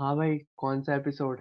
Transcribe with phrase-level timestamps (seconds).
[0.00, 1.40] हाँ भाई कौन सा एपिसोड?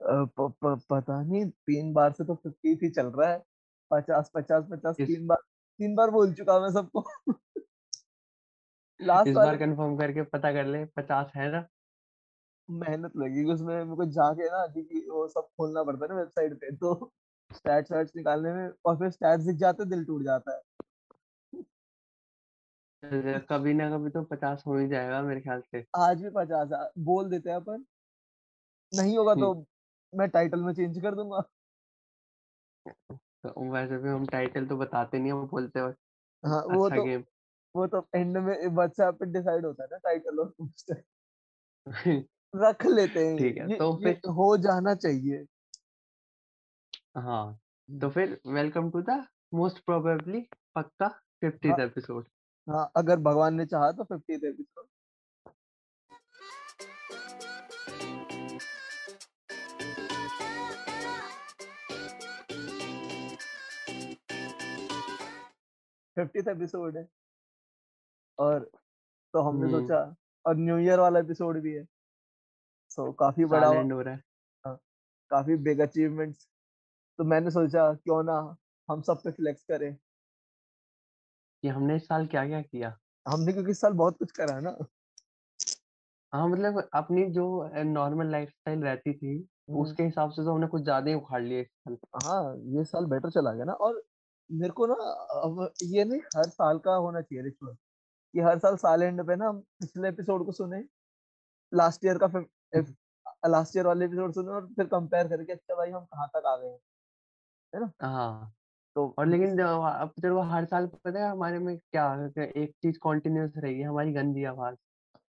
[0.00, 3.38] अ, प, प, पता नहीं तीन बार से तो फिफ्टी ही चल रहा है।
[3.90, 5.38] पचास पचास पचास इस तीन बार
[5.80, 7.04] तीन बार बोल चुका मैं सबको।
[9.00, 11.66] लास्ट इस बार कंफर्म करके पता कर ले पचास है ना?
[12.68, 16.54] मेहनत लगेगी उसमें मेरे को जाके ना क्योंकि वो सब खोलना पड़ता है ना वेबसाइट
[16.54, 16.94] पे तो
[17.50, 20.62] स्टैट्स वैट्स निकालने में और फिर स्टैट्स दिख जाते दिल टूट जाता है।
[23.02, 26.68] तो कभी ना कभी तो पचास हो ही जाएगा मेरे ख्याल से। आज भी पचास
[26.98, 27.84] बोल देते हैं अपन।
[28.94, 29.52] नहीं होगा तो
[30.12, 31.42] मैं टाइटल में चेंज कर दूँगा।
[33.44, 35.94] तो वैसे भी हम टाइटल तो बताते नहीं हम बोलते हैं
[36.44, 37.24] हाँ वो अच्छा तो गेम।
[37.74, 41.02] वो तो एंड में व्हाट्सएप पे डिसाइड होता है ना टाइटल और पोस्टर।
[42.56, 45.44] रख लेते हैं ठीक है ये तो फिर हो जाना चाहिए।
[47.16, 49.24] हाँ तो फिर welcome to the
[49.54, 50.40] most probably
[50.76, 51.08] पक्का
[51.40, 52.28] फिफ्टीथ हाँ एपिसोड।
[52.66, 54.86] हाँ अगर भगवान ने चाहा तो फिफ्टी एपिसोड।
[66.16, 67.08] फिफ्टी एपिसोड है।
[68.38, 68.70] और
[69.34, 70.14] तो हमने हम्म। सोचा
[70.46, 71.84] और न्यू ईयर वाला एपिसोड भी है।
[72.90, 74.22] सो so, काफ़ी बड़ा हो रहा है।
[74.64, 74.78] हाँ,
[75.30, 76.46] काफ़ी बिग अचीवमेंट्स
[77.18, 78.56] तो मैंने सोचा क्यों ना
[78.88, 79.96] हम सब पे फ्लेक्स करें।
[81.62, 82.60] कि हमने इस साल क्या क्या?
[82.62, 84.76] किया हमने क्योंकि इस साल बहुत कुछ करा ना।
[86.32, 87.44] हाँ मतलब अपनी जो
[87.84, 91.96] नॉर्मल लाइफस्टाइल रहती थी हम्म, उसके हिसाब से तो हमने कुछ ज़्यादा ही उखाड़ साल।
[92.24, 94.02] हाँ ये साल बेटर चला गया ना। और
[94.50, 94.94] मेरे को ना
[95.42, 97.74] अब ये नहीं हर साल का होना चाहिए रिचुअल
[98.34, 100.82] कि हर साल साल एंड पे ना हम पिछले एपिसोड को सुने
[101.72, 102.44] लास्ट ईयर का
[103.48, 106.56] लास्ट ईयर वाले एपिसोड सुने और फिर कंपेयर करके अच्छा भाई हम कहाँ तक आ
[106.56, 106.78] गए हैं
[107.72, 107.90] है ना?
[108.02, 108.52] हाँ
[108.96, 112.06] तो और लेकिन अब तेरे को हर साल पता है हमारे में क्या
[112.38, 114.76] एक चीज़ कॉन्टिन्यूस रहेगी हमारी गंदी आवाज़।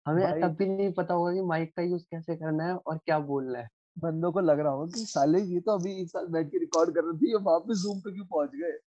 [0.07, 3.19] हमें तब भी नहीं पता होगा कि माइक का यूज़ कैसे करना है और क्या
[3.31, 6.49] बोलना है। बंदों को लग रहा होगा कि साले ये तो अभी एक साल बैठ
[6.51, 8.79] के रिकॉर्ड कर रही थी ये वापस जूम पे क्यों पहुँच गए?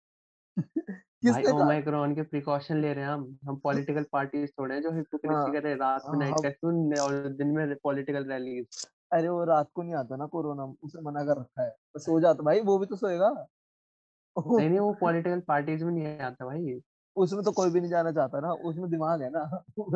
[1.22, 1.52] किसने कहा?
[1.54, 5.52] ओमाइक्रॉन के प्रिकॉशन ले रहे हैं हम हम पॉलिटिकल पार्टीज़ थोड़े हैं जो हिपोक्रेसी हाँ
[5.52, 9.44] कर रहे हैं रात में नाइट हम कर्फ्यू और दिन में पॉलिटिकल रैलीज अरे वो
[9.44, 12.62] रात को नहीं आता ना कोरोना उसे मना कर रखा है तो सो जाता भाई
[12.62, 13.30] वो भी तो सोएगा।
[14.38, 16.80] नहीं नहीं वो पॉलिटिकल पार्टीज़ में नहीं आता भाई।
[17.16, 19.44] उसमें तो कोई भी नहीं जाना चाहता ना उसमें दिमाग है ना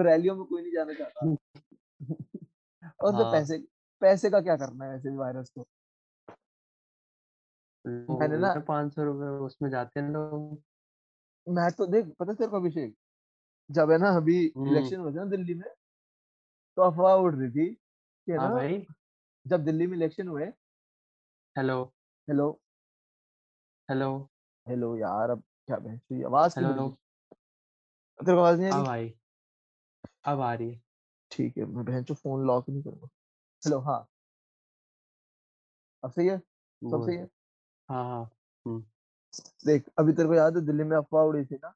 [0.01, 1.35] रैलियों में कोई नहीं जाना चाहता।
[3.03, 3.57] और हाँ। तो हाँ। पैसे
[4.01, 5.65] पैसे का क्या करना है ऐसे भी वायरस को?
[7.85, 10.61] मैंने ना पाँच सौ रुपए उसमें जाते हैं लोग।
[11.47, 12.95] मैं तो देख पता तेरे को अभिषेक?
[13.69, 15.69] जब है ना अभी इलेक्शन हुए थे ना दिल्ली में
[16.77, 18.85] तो अफवाह उड़ रही थी कि हाँ ना भाई।
[19.45, 20.51] जब दिल्ली में इलेक्शन हुए
[21.55, 21.79] हेलो।
[22.27, 22.59] हेलो।
[23.89, 24.29] हेलो।
[24.67, 26.89] हेलो यार अब क्या बहस आवाज़ हेलो।
[28.19, 28.85] तेरे को आवाज़ नहीं आ रही?
[30.25, 30.81] अब आ रही है।
[31.31, 33.07] ठीक है मैं बहन फ़ोन लॉक नहीं करूँगा।
[33.63, 34.07] हेलो हाँ।
[36.03, 36.37] अब सही है?
[36.81, 37.29] सब सही है?
[37.89, 38.29] हाँ हाँ
[38.65, 38.83] हम्म
[39.65, 41.73] देख अभी तेरे को याद है दिल्ली में अफवाह उड़ी थी ना?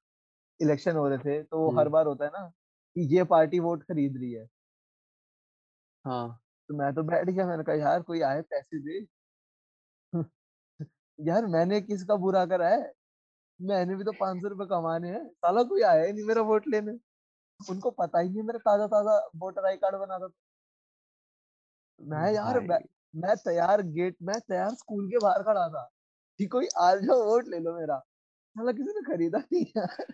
[0.60, 2.48] इलेक्शन हो रहे थे तो वो हर हम्म बार होता है ना
[2.96, 4.48] कि ये पार्टी वोट खरीद रही है।
[6.06, 9.06] हाँ। तो मैं तो बैठ गया मैंने कहा यार कोई आए पैसे दे।
[11.20, 12.82] यार मैंने किसका बुरा करा है?
[13.60, 16.68] मैंने भी तो पाँच सौ रुपए कमाने हैं। साला कोई आया ही नहीं मेरा वोट
[16.70, 16.98] लेने।
[17.60, 20.30] उनको पता ही नहीं मेरा ताज़ा ताज़ा वोटर आई कार्ड बना था।
[22.02, 22.84] मैं यार मैं, भाई
[23.16, 25.90] मैं तैयार गेट मैं तैयार स्कूल के बाहर खड़ा था।
[26.44, 28.00] कि कोई आ जाओ वोट ले लो मेरा।
[28.56, 30.14] साला किसी ने खरीदा नहीं यार।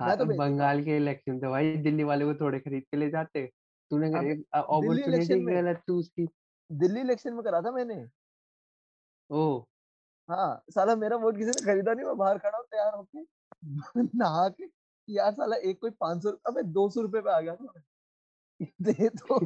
[0.00, 2.84] मैं तो हाँ, भेज देता बंगाल के इलेक्शन थे भाई दिल्ली वाले को थोड़े खरीद
[2.84, 3.46] के ले जाते।
[3.90, 4.08] तूने
[4.54, 6.26] अपॉर्चुनिटी गलत तू उसकी
[6.70, 8.04] दिल्ली इलेक्शन में करा था मैंने।
[9.30, 9.40] ओ
[10.28, 13.22] हाँ साला मेरा वोट किसी ने खरीदा नहीं मैं बाहर खड़ा हूँ तैयार होके।
[14.18, 14.64] नहा के
[15.08, 17.82] यार साला एक कोई पाँच सौ अबे दो सौ रुपए पे आ गया था।
[18.82, 19.38] दे तो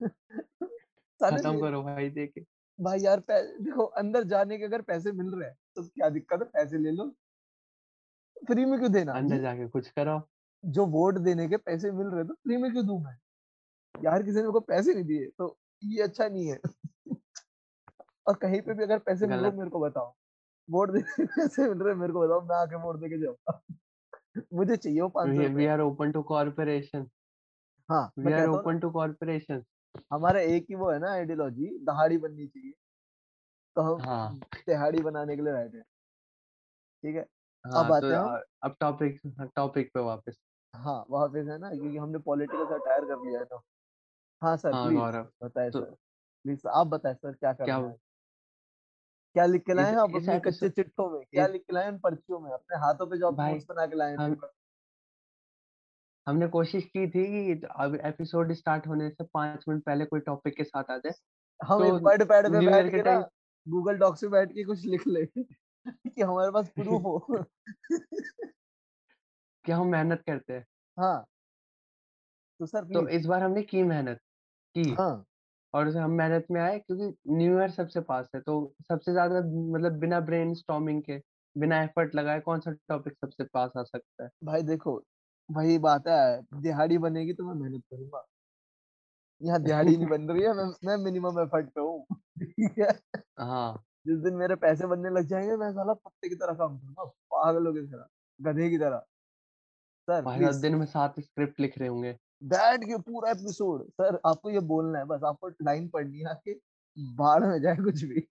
[1.20, 2.44] साले खत्म करो भाई देखे
[2.80, 6.46] भाई यार देखो अंदर जाने के अगर पैसे मिल रहे हैं तो क्या दिक्कत है?
[6.46, 7.14] पैसे ले लो।
[8.48, 9.12] फ्री में क्यों देना?
[9.12, 10.20] अंदर जाके कुछ करो।
[10.64, 13.16] जो वोट देने के पैसे मिल रहे तो फ्री में क्यों दूँ मैं?
[13.94, 16.58] यार किसी ने मेरे को पैसे नहीं दिए तो ये अच्छा नहीं है।
[18.26, 20.14] और कहीं पे भी अगर पैसे मिल रहे मेरे को बताओ।
[20.68, 23.60] वोट देने के पैसे मिल रहे मेरे को बताओ मैं आके वोट देके जाऊँगा।
[24.54, 27.06] मुझे चाहिए वो पाँच सौ we are open to corporation
[27.88, 29.62] हाँ we are open to corporation
[30.12, 32.72] हमारा एक ही वो है ना आइडियोलॉजी दहाड़ी बननी चाहिए।
[33.76, 35.84] तो हम हाँ। तिहाड़ी बनाने के लिए बैठे हैं।
[37.04, 37.26] ठीक है?
[37.64, 39.20] हाँ अब आते तो हैं अब टॉपिक
[39.56, 40.36] टॉपिक पे वापस।
[40.74, 43.60] हाँ पे है ना क्योंकि हमने पॉलिटिकल सटायर कर लिया है ना
[44.42, 45.94] हाँ सर हाँ प्लीज़ बताए तो सर।
[46.44, 47.96] प्लीज़ आप बताए सर क्या कर क्या है
[49.36, 51.20] क्या लिख के लाए हैं आप अपनी कच्चे चिट्ठों में?
[51.24, 52.50] क्या लिख के लाए हैं पर्चियों में?
[52.50, 53.34] अपने हाथों पे जो आप
[53.68, 54.18] बना के लाए हैं
[56.30, 57.24] हमने कोशिश की थी
[57.54, 61.12] कि अब एपिसोड स्टार्ट होने से पाँच मिनट पहले कोई टॉपिक के साथ आ जाए।
[61.60, 63.22] हम तो वर्ड पैड पे बैठ के ना टाइम
[63.66, 65.24] गूगल डॉक्स में बैठ के कुछ लिख ले
[65.86, 67.44] कि हमारे पास प्रूफ हो।
[69.64, 70.64] कि हम मेहनत करते हैं।
[70.96, 71.24] हाँ।
[72.60, 74.18] तो सर तो इस बार हमने की मेहनत,
[74.74, 75.24] की हाँ।
[75.74, 79.40] और उसे हम मेहनत में आए क्योंकि न्यू ईयर सबसे पास है, तो सबसे ज़्यादा
[79.40, 81.18] मतलब बिना ब्रेनस्टॉर्मिंग के,
[81.56, 84.30] बिना एफर्ट लगाए कौन-सा टॉपिक सबसे पास आ सकता है?
[84.44, 85.00] भाई देखो,
[85.50, 88.24] वही बात है, दिहाड़ी बनेगी तो मैं मेहनत करूँगा
[89.40, 92.06] यहाँ दिहाड़ी नहीं बन रही है, मैं मैं मिनिमम एफर्ट पे हूँ।
[93.40, 97.04] हाँ। जिस दिन मेरे पैसे बनने लग जाएँगे, मैं साला कुत्ते की तरह काम करूँगा,
[97.04, 98.06] पागलों की तरह,
[98.40, 99.04] गधे की तरह।
[100.08, 102.12] सर भाई दिन में 7 स्क्रिप्ट लिख रहे होंगे।
[102.44, 106.54] बैठ के पूरा एपिसोड सर आपको ये बोलना है बस आपको लाइन पढ़नी है आके,
[107.16, 108.26] भाड़ में जाए कुछ भी।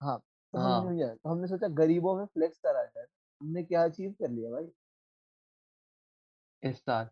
[0.00, 3.06] हाँ, तो हाँ। हमने तो हमने सोचा गरीबों में फ्लेक्स करा जाए।
[3.40, 4.66] हमने क्या अचीव कर लिया भाई?
[6.62, 7.04] इस साल।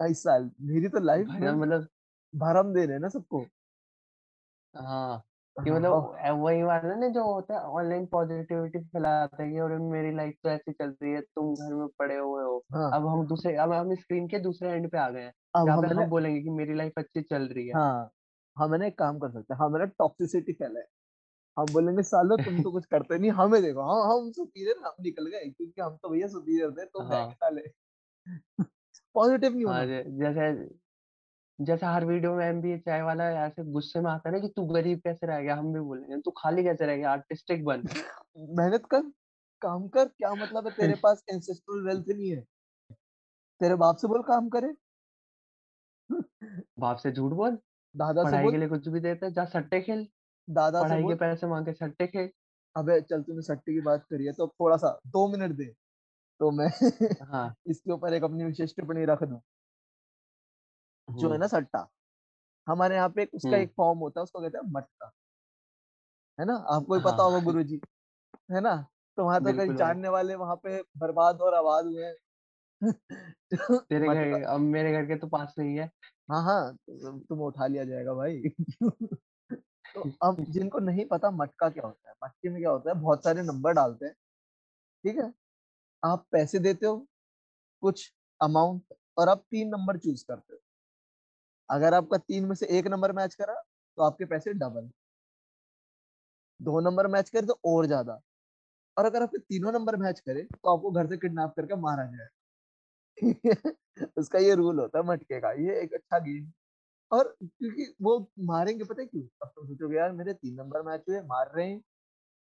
[0.00, 1.88] 22 साल, मेरी तो लाइफ में मतलब
[2.34, 3.44] भरम दे रहे ना सबको।
[4.74, 5.18] हाँ,
[5.56, 9.76] कि हाँ, मतलब हाँ। वही है ना जो होता है ऑनलाइन पॉजिटिविटी फैलाते हैं अरे
[9.84, 13.06] मेरी लाइफ तो ऐसे चल रही है, तुम घर में पड़े हुए हो। हाँ। अब
[13.06, 15.94] हम दूसरे अब हम स्क्रीन के दूसरे एंड पे आ गए हैं, जहाँ हम पे
[15.94, 18.10] हम बोलेंगे कि मेरी लाइफ अच्छी चल रही है। हाँ,
[18.56, 20.86] हम ना एक काम कर सकते हैं, हमारा है टॉक्सिसिटी फैलाएँ।
[21.56, 25.26] हम बोलेंगे सालो तुम तो कुछ करते नहीं, हमें देखो हम हम सुपीरियर हम निकल
[25.28, 27.68] गए क्योंकि हम तो भैया सुपीरियर थे, तुम हाँ। साले।
[29.14, 30.44] पॉजिटिव नहीं हाँ, होना। ज जैसे
[31.58, 34.64] जैसे हर वीडियो में एमबीए चाय वाला ऐसे गुस्से में आता है ना कि तू
[34.68, 35.56] गरीब कैसे रह गया?
[35.56, 37.10] हम भी बोलेंगे, तू खाली कैसे रह गया?
[37.12, 37.84] आर्टिस्टिक बन।
[38.58, 39.02] मेहनत कर,
[39.62, 42.44] काम कर, क्या मतलब है तेरे पास एंसेस्ट्रल वेल्थ नहीं है?
[43.60, 44.72] तेरे बाप से बोल काम करे।
[46.78, 47.58] बाप से झूठ बोल,
[47.94, 50.06] दादा से पढ़ाई के बोल लिए कुछ भी देते हैं, जा सट्टे खेल,
[50.48, 52.30] दादा से पढ़ाई के बोल पैसे मांग के सट्टे खेल।
[52.76, 55.64] अबे चल तूने सट्टे की बात करी है तो थोड़ा-सा दो मिनट दे,
[56.44, 56.66] तो मैं
[57.26, 59.40] हाँ। इसके ऊपर एक अपनी विशेष टिप्पणी रख दूँ।
[61.08, 61.88] जो है ना सट्टा,
[62.68, 65.10] हमारे यहाँ पे उसका एक फॉर्म होता है, उसको कहते हैं मटका।
[66.40, 66.54] है ना?
[66.54, 67.80] आपको भी पता हाँ। होगा गुरुजी,
[68.52, 68.86] है ना?
[69.16, 72.14] तो वहाँ तो भाई। जानने वाले वहाँ पे बर्बाद और आबाद हुए हैं।
[73.88, 75.90] तेरे घर अब मेरे घर के तो पास में ही है।
[76.30, 78.42] हाँ, हाँ, तो तुम्हें उठा लिया जाएगा भाई।
[79.94, 83.24] तो अब जिनको नहीं पता मटका क्या होता है, मटके में क्या होता है बहुत
[83.24, 84.12] सारे नंबर डालते हैं,
[85.04, 85.43] ठीक है?
[86.04, 86.96] आप पैसे देते हो,
[87.82, 90.60] कुछ अमाउंट और आप तीन नंबर चूज़ करते हो।
[91.68, 94.90] अगर आपका तीन में से एक नंबर मैच करा, तो आपके पैसे डबल।
[96.60, 98.20] दो नंबर मैच करे तो और ज़्यादा
[98.96, 102.28] और अगर आपके तीनों नंबर मैच करे, तो आपको घर से किडनैप करके मारा है?
[104.18, 106.50] उसका ये रूल होता है मटके का, ये एक अच्छा गेम
[107.12, 109.22] और क्योंकि वो मारेंगे पता है क्यों?
[109.42, 111.82] अब तुम सोचोगे यार मेरे 3 नंबर मैच हुए, मार रहे हैं,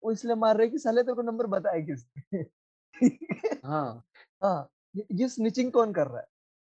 [0.04, 2.44] वो इसलिए मार रहे कि साले तेरे को नंबर बताए किसने?
[3.02, 3.10] है?
[3.64, 4.04] हाँ।
[4.44, 6.28] हाँ, ये ये स्निचिंग कौन कर रहा है?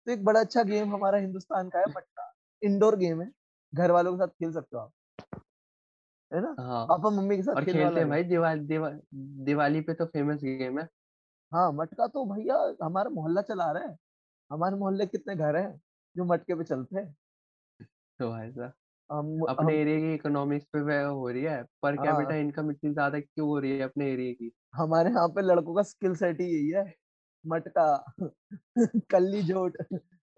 [0.08, 2.32] तो एक बड़ा अच्छा गेम हमारा हिंदुस्तान का है मटका,
[2.62, 3.32] इंडोर गेम है,
[3.74, 4.92] घर वालों के साथ खेल सकते हो आप।
[6.32, 6.52] है ना?
[6.60, 8.90] हाँ, पापा-मम्मी के साथ और खेलते हैं। भाई दिवाल दिवा
[9.46, 10.88] दिवाली पे तो फ़ेमस गेम है।
[11.52, 13.98] हाँ, मटका तो भैया हमारा मोहल्ला चला रहा है।
[14.52, 15.72] हमारे मोहल्ले कितने घर हैं,
[16.16, 17.16] जो मटके पे चलते हैं।
[18.20, 18.74] तो भाई साहब,
[19.10, 22.92] हम अपने एरिया की इकोनॉमिक्स पे वह हो रही है, पर हाँ, कैपिटा इनकम इतनी
[22.94, 24.52] ज़्यादा क्यों हो रही है अपने एरिया की?
[24.76, 26.94] हमारे यहाँ पे लड़कों का स्किल सेट ही यही है,
[27.46, 27.88] मटका,
[29.12, 29.78] कल्ली जोट,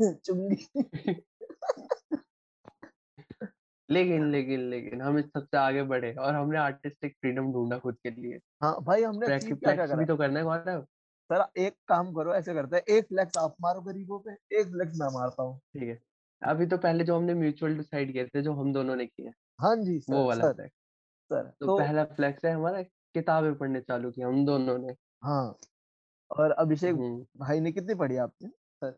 [0.01, 0.67] चुंगी।
[3.89, 8.09] लेकिन लेकिन लेकिन हम इस सबसे आगे बढ़े और हमने आर्टिस्टिक फ्रीडम ढूँढा खुद के
[8.11, 10.81] लिए। हाँ, भाई हमने फ्लेक्स अचीव क्या-क्या भी तो करना है।
[11.29, 14.99] सर एक काम करो ऐसे करते हैं, एक फ्लेक्स आप मारो गरीबों पे, एक फ्लेक्स
[15.01, 15.99] मैं मारता हूँ। ठीक है।
[16.41, 19.75] अभी तो पहले जो हमने म्यूचुअल डिसाइड किए थे, जो हम दोनों ने किए, हाँ
[19.75, 20.67] जी, सर, वो वाला सर,
[21.31, 22.81] सर। तो तो पहला फ्लेक्स है हमारा
[23.19, 25.53] किताबें पढ़ने चालू किया हम दोनों ने। हाँ,
[26.31, 26.95] और अभिषेक
[27.37, 28.49] भाई ने कितनी पढ़ी आपने?
[28.49, 28.97] सर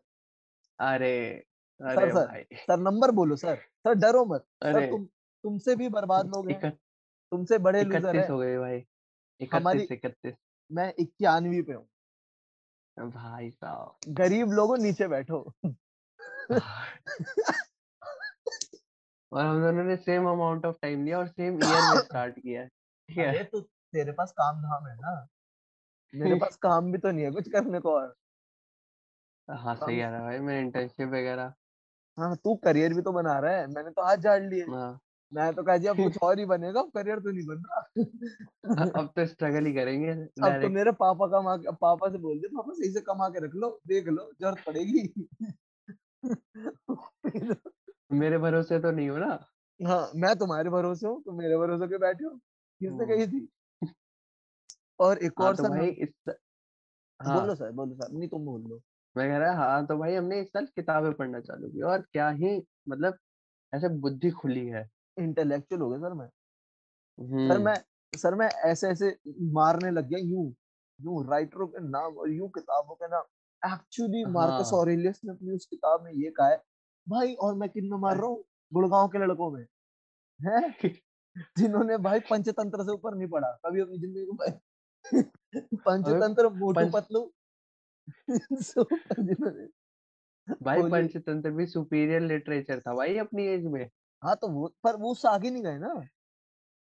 [0.78, 1.10] अरे!
[1.80, 2.44] अरे सर, भाई!
[2.60, 4.86] सर नंबर बोलो सर, सर डरो मत, सर अरे!
[4.86, 5.04] तुम
[5.44, 6.70] तुमसे भी बर्बाद लोग हैं,
[7.32, 8.84] तुमसे बड़े लूज़र हैं। हो गए भाई।
[9.40, 10.34] 31 31
[10.70, 11.88] मैं 91वीं पे हूँ।
[12.96, 15.42] भाई साहब। गरीब लोगों नीचे बैठो।
[19.32, 22.64] और हम दोनों ने सेम अमाउंट ऑफ़ टाइम लिया और सेम ईयर में स्टार्ट किया
[22.66, 23.44] ठीक है?
[23.44, 23.60] तो
[23.92, 25.14] तेरे पास काम-धाम है ना,
[26.14, 28.14] मेरे पास काम भी तो नहीं है कुछ करने को और।
[29.48, 31.52] हाँ, सही काम कह रहा भाई मैं इंटर्नशिप वगैरह
[32.18, 34.98] हाँ, तू करियर भी तो बना रहा है, मैंने तो हाथ झाड़ लिए। हाँ।
[35.32, 38.04] मैं तो कहा जी अब कुछ और ही बनेगा, अब करियर तो नहीं बन रहा।
[38.94, 40.10] अब तो स्ट्रगल ही करेंगे
[40.42, 43.44] अब तो मेरे पापा कमा के पापा से बोल दे पापा सही से कमा के
[43.46, 45.08] रख लो, देख लो ज़रूरत पड़ेगी।
[48.12, 49.34] मेरे भरोसे तो नहीं हो ना?
[49.80, 52.30] हाँ, मैं तुम्हारे भरोसे हूँ, तुम मेरे भरोसे के बैठे हो?
[52.80, 53.46] किसने। कही थी?
[55.00, 56.08] और एक हाँ, और तो भाई इस
[57.20, 58.80] बोलो हाँ। सर, बोलो सर, नहीं तुम बोल लो।
[59.16, 62.28] मैं कह रहा हाँ तो भाई हमने इस साल किताबें पढ़ना चालू की और क्या
[62.30, 62.56] ही
[62.88, 63.18] मतलब
[63.74, 66.26] ऐसे बुद्धि खुली है। इंटेलेक्चुअल हो गया सर मैं।
[67.48, 67.74] सर हम्म। मैं
[68.12, 69.16] सर मैं ऐसे ऐसे
[69.52, 70.54] मारने लग गया यूँ
[71.00, 73.22] यूँ राइटरों के नाम और यूँ किताबों के नाम।
[73.74, 76.62] एक्चुअली मार्कस हाँ। ऑरेलियस ने अपनी उस किताब में ये कहा है
[77.08, 78.44] भाई और मैं किन में मार रहा हूँ?
[78.72, 79.66] गुड़गांव के लड़कों में।
[80.40, 80.74] हैं?
[81.58, 84.50] जिन्होंने भाई पंचतंत्र से ऊपर नहीं पढ़ा कभी अपनी ज़िंदगी अबे
[85.86, 87.30] पंचतंत्र मोटू पतलू.
[88.62, 88.82] से
[90.62, 93.88] भाई पंचतंत्र भी सुपीरियर लिटरेचर था भाई अपनी एज में।
[94.22, 95.94] हाँ तो वो पर वो उससे आगे नहीं गए ना।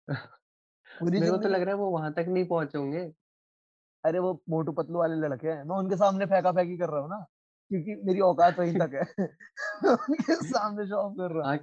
[1.01, 3.13] पूरी मेरे को तो लग रहा है वो वहाँ तक नहीं पहुँचे होंगे।
[4.05, 7.11] अरे वो मोटू पतलू वाले लड़के हैं। मैं उनके सामने फेंका फेंकी कर रहा हूँ
[7.11, 7.27] ना
[7.71, 9.27] क्योंकि मेरी औकात वहीं तक है।
[9.93, 11.59] उनके सामने शो ऑफ़ कर रहा हूँ हाँ।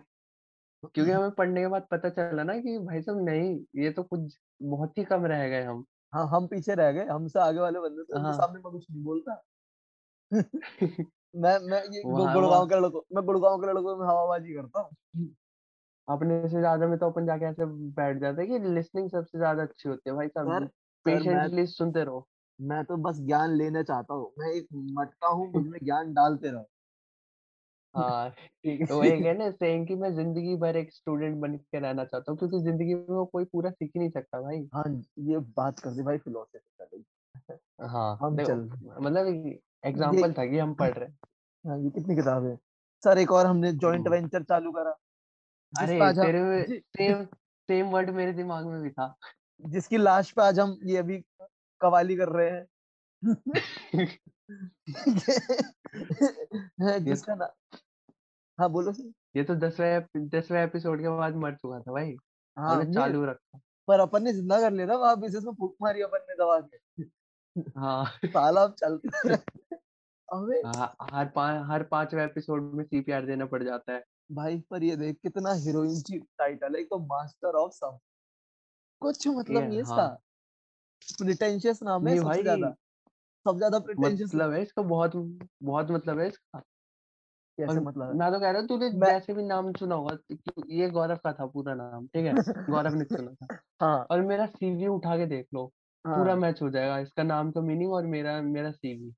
[0.96, 4.40] क्योंकि हमें पढ़ने के बाद पता चला ना कि भाई साहब नहीं ये तो कुछ
[4.64, 8.02] बहुत ही कम रह गए हम। हाँ हम पीछे रह गए हमसे आगे वाले बंदे
[8.14, 9.42] उनके हाँ। सामने मैं कुछ नहीं बोलता।
[11.36, 14.96] मैं मैं ये गुड़गांव के लड़कों मैं गुड़गांव के लड़कों में हवाबाजी करता हूँ।
[16.08, 19.64] अपने से ज़्यादा में तो अपन जाके ऐसे बैठ जाते हैं कि लिसनिंग सबसे ज़्यादा
[19.64, 20.64] अच्छी होती है भाई साहब
[21.06, 22.28] पेशेंटली सुनते रहो।
[22.60, 26.66] मैं तो बस ज्ञान लेना चाहता हूँ मैं एक मटका हूँ मुझमें ज्ञान डालते रहो।
[27.96, 31.80] हाँ ठीक तो वही है ना सेइंग कि मैं ज़िंदगी भर एक स्टूडेंट बन के
[31.80, 34.84] रहना चाहता हूँ क्योंकि ज़िंदगी में वो कोई पूरा सीख ही नहीं सकता भाई। हाँ
[35.28, 37.04] ये बात कर दी भाई फिलोसफी
[37.82, 41.18] हाँ हम देखो चल मतलब ये एग्ज़ाम्पल था कि हम पढ़ रहे हैं।
[41.68, 42.56] हाँ ये कितनी किताब है?
[43.04, 44.96] सर एक और हमने जॉइंट हम्म। वेंचर चालू करा
[45.74, 47.24] जिस अरे आज हम तेरे में जि, सेम
[47.70, 49.16] सेम वर्ड मेरे दिमाग में भी था।
[49.64, 51.18] जिसकी लाश पे आज हम ये अभी
[51.82, 52.66] कवाली कर रहे हैं।
[57.00, 57.54] जिसका ना
[58.60, 62.16] हाँ बोलो सर। ये तो दसवें दसवें एपिसोड के बाद मर चुका था भाई
[62.58, 66.02] हाँ चालू रखा। पर अपन ने ज़िंदा कर लिया था वहाँ बिज़नेस में फूक मारी
[66.02, 67.04] अपन ने दवा के।
[67.78, 69.36] हाँ। साला अब चलते।
[70.30, 74.84] अबे हाँ, हर पाँच हर पाँचवें एपिसोड में सीपीआर देना पड़ जाता है। भाई पर
[74.84, 77.98] ये देख कितना हीरोइन की टाइटल है एक तो मास्टर ऑफ़ सम
[79.02, 80.08] कुछ मतलब ये नहीं हाँ
[81.18, 82.74] प्रिटेंशियस नाम है सबसे भाई ज़्यादा।
[83.46, 85.16] सबसे ज़्यादा प्रिटेंशियस मतलब है इसका बहुत
[85.64, 86.64] बहुत मतलब है इसका?
[87.58, 90.18] कैसे मतलब मैं तो कह रहा हूँ तूने जैसे भी नाम सुना होगा
[90.72, 92.38] ये गौरव का था पूरा नाम ठीक है?
[92.70, 93.48] गौरव ने सुना था।
[93.82, 95.66] हाँ। और मेरा सीवी उठा के देख लो
[96.06, 99.14] हाँ, पूरा मैच हो जाएगा इसका नाम तो मीनिंग और मेरा मेरा सीवी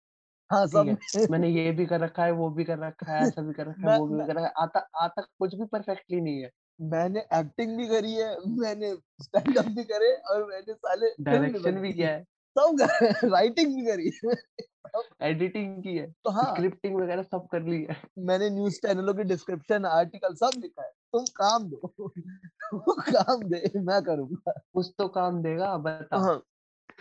[0.50, 0.96] हाँ सब
[1.32, 3.88] मैंने ये भी कर रखा है वो भी कर रखा है ऐसा भी कर रखा
[3.88, 6.50] है वो भी कर रखा है आता आता कुछ भी परफेक्टली नहीं है।
[6.84, 11.92] मैंने एक्टिंग भी करी है मैंने स्टैंड अप भी करे और मैंने साले डायरेक्शन भी
[11.94, 12.24] किया। है।
[12.56, 14.12] सब करे राइटिंग भी करी।
[15.22, 19.24] एडिटिंग की है तो हाँ। स्क्रिप्टिंग वगैरह सब कर ली है। मैंने न्यूज़ चैनलों के
[19.24, 21.94] डिस्क्रिप्शन आर्टिकल सब लिखा है। तुम काम दो।
[23.12, 26.42] काम दे मैं करूँगा। कुछ तो काम देगा बता। हाँ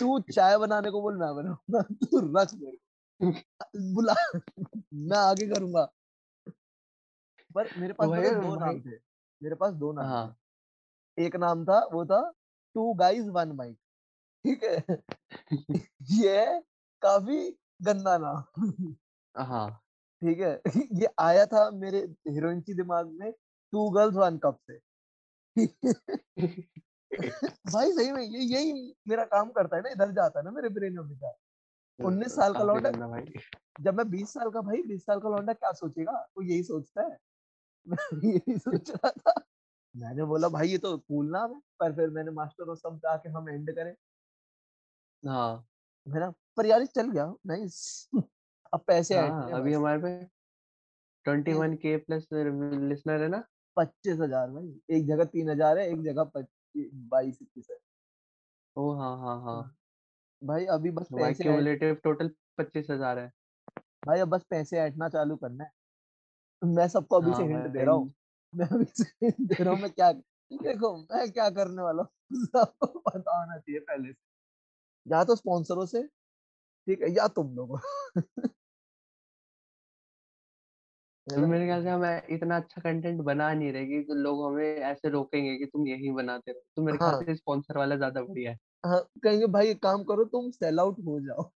[0.00, 2.78] तू चाय बनाने को बोल मैं बनाऊँगा। तू रख मेरे
[3.94, 4.14] बुला
[4.94, 5.84] मैं आगे करूँगा।
[7.50, 8.96] पर मेरे पास तो भाई दो नाम थे।
[9.42, 10.36] मेरे पास दो नाम हाँ।
[11.18, 12.20] एक नाम था वो था
[12.76, 13.78] टू गाइज़ वन माइक
[14.44, 14.98] ठीक है
[16.10, 16.60] ये है
[17.02, 17.50] काफ़ी
[17.82, 18.42] गंदा नाम
[19.34, 19.80] हाँ।
[20.22, 20.60] ठीक है?
[21.02, 21.98] ये आया था मेरे
[22.28, 23.32] हीरोइन की दिमाग में
[23.72, 24.78] टू गर्ल्स वन कप से।
[27.66, 30.68] भाई सही में ये यही मेरा काम करता है ना इधर जाता है ना मेरे
[30.68, 31.34] ब्रेन में हमेशा
[31.98, 33.32] उन्नीस साल का लौंडा भाई।
[33.80, 36.12] जब मैं बीस साल का भाई बीस साल का लौंडा क्या सोचेगा?
[36.12, 37.18] वो यही सोचता है।
[37.86, 39.34] मैं यही सोच रहा था।
[39.94, 43.08] मैंने बोला भाई ये तो कूल नाम है। पर फिर मैंने मास्टर ऑफ़ सम पे
[43.08, 43.94] आके हम एंड करें।
[45.24, 45.64] हाँ।
[46.56, 47.78] पर यार चल गया नाइस
[48.72, 50.10] अब पैसे ऐड हाँ हैं अभी हमारे पे
[51.26, 53.44] ट्वेंटी वन के प्लस लिसनर है ना?
[53.76, 56.30] पच्चीस हज़ार भाई एक जगह तीन हज़ार है एक जगह
[56.74, 57.76] बाईस इक्कीस है।
[58.76, 59.62] ओ हाँ हाँ हाँ।
[60.42, 63.30] भाई अभी बस तो पैसे क्यूमुलेटिव टोटल पच्चीस हज़ार है।
[64.02, 65.70] भाई अब बस पैसे ऐडना चालू करना है।
[66.62, 68.12] मैं सबको अभी हाँ, से हाँ हिंट दे रहा हूँ।
[68.52, 70.12] मैं अभी से हिंट दे रहा हूँ मैं क्या
[70.64, 72.46] देखो मैं क्या करने वाला हूँ?
[72.46, 74.33] सबको पता होना चाहिए पहले से।
[75.06, 76.02] या तो स्पॉन्सरों से
[76.62, 77.78] ठीक है या तुम लोगों
[81.26, 85.08] मेरे ख्याल से हम इतना अच्छा कंटेंट बना नहीं रहे कि तो लोग हमें ऐसे
[85.08, 88.50] रोकेंगे कि तुम यही बनाते रहो। तो मेरे ख्याल हाँ। से स्पॉन्सर वाला ज़्यादा बढ़िया
[88.50, 91.50] है। हाँ कहेंगे भाई एक काम करो तुम सेल आउट हो जाओ।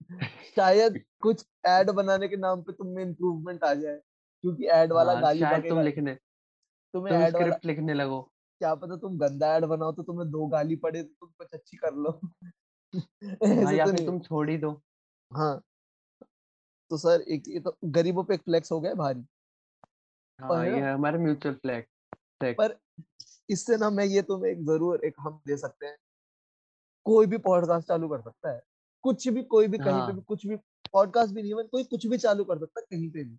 [0.56, 3.96] शायद कुछ एड बनाने के नाम पे तुम में इम्प्रूवमेंट आ जाए
[4.44, 6.14] क्योंकि एड वाला हाँ गाली शायद तुम लिखने
[6.94, 8.20] तुम्हें तुम एड स्क्रिप्ट लिखने लगो।
[8.60, 11.76] क्या पता तुम गंदा एड बनाओ तो तुम्हें दो गाली पड़े तो तुम कुछ अच्छी
[11.76, 12.20] कर लो।
[13.64, 14.82] हाँ या तो फिर तुम छोड़ ही दो।
[15.30, 15.62] हाँ।
[16.90, 19.24] तो सर एक ये तो गरीबों पे एक फ्लेक्स हो गया भारी।
[20.38, 21.84] हाँ ये है हमारे म्यूचुअल फ्लैग
[22.42, 22.78] पर
[23.50, 25.96] इससे ना मैं ये तुम्हें एक ज़रूर एक हम दे सकते हैं।
[27.06, 28.60] कोई भी पॉडकास्ट चालू कर सकता है।
[29.02, 30.56] कुछ भी कोई भी कहीं पे भी हाँ कुछ भी
[30.92, 33.38] पॉडकास्ट भी नहीं कोई कुछ भी चालू कर सकता है कहीं पे भी।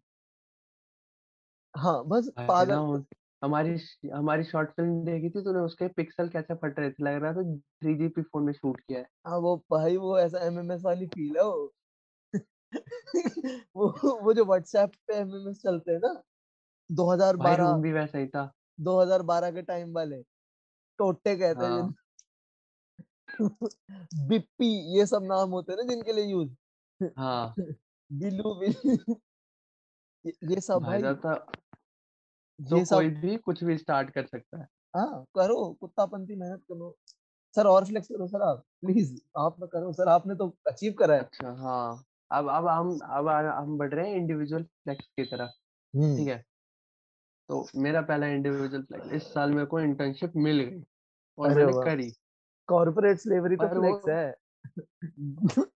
[1.76, 3.04] हाँ बस पागल
[3.42, 3.76] हमारी
[4.10, 7.04] हमारी शॉर्ट फ़िल्म देखी थी तूने उसके पिक्सल कैसे फट रहे थे?
[7.04, 10.40] लग रहा था थ्री जीपी फ़ोन में शूट किया है। हाँ वो भाई वो ऐसा
[10.42, 11.74] एमएमएस वाली फील है वो।
[13.76, 13.88] वो
[14.24, 16.14] वो जो व्हाट्सएप पे एमएमएस चलते हैं ना
[17.38, 20.22] भाई 2012 रूम भी वैसा ही था। 2012 के टाइम वाले
[21.00, 21.94] टोटे कहते हैं हाँ।
[24.28, 24.68] बिप्पी
[24.98, 26.50] ये सब नाम होते हैं ना जिनके लिए यूज़
[27.18, 27.60] हाँ।
[28.12, 29.20] बिलू बिल्लू।
[30.46, 31.04] ये सब भाई भाई
[32.60, 36.64] तो ये सब कोई भी कुछ भी स्टार्ट कर सकता है। हाँ करो कुत्तापंती मेहनत
[36.70, 36.96] करो।
[37.56, 41.16] सर और फ्लेक्स करो सर आप प्लीज़ आप ना करो सर आपने तो अचीव करा
[41.16, 45.50] है। अच्छा हाँ अब अब हम अब हम बढ़ रहे हैं इंडिविजुअल फ्लेक्स की तरफ़
[45.50, 46.44] ठीक हम्म। है?
[47.50, 50.82] तो मेरा पहला इंडिविजुअल फ्लेक्स इस साल मेरे को इंटर्नशिप मिल गई
[51.38, 52.12] और मैंने करी।
[52.70, 54.36] कॉर्पोरेट स्लेवरी तो फ्लेक्स है।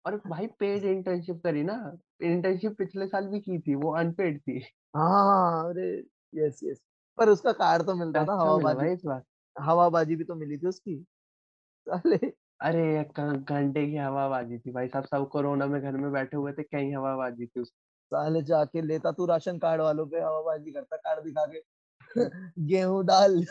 [0.06, 1.76] और भाई पेड इंटर्नशिप करी ना
[2.24, 4.60] इंटर्नशिप पिछले साल भी की थी वो अनपेड थी।
[4.96, 5.92] हाँ अरे
[6.34, 6.82] यस यस।
[7.18, 9.24] पर उसका कार्ड तो मिलता था पैसा मिला हवाबाजी भाई इस बार।
[9.56, 10.98] हवाबाजी भी तो मिली थी उसकी।
[11.88, 16.12] साले। अरे एक घ- घंटे की हवाबाजी थी भाई साहब सब कोरोना में घर में
[16.12, 17.72] बैठे हुए थे कहीं हवाबाजी थी उस
[18.12, 21.62] साले जाके लेता तू राशन कार्ड वालों पे हवाबाजी करता कार्ड दिखा के।
[22.68, 23.44] गेहूँ डाल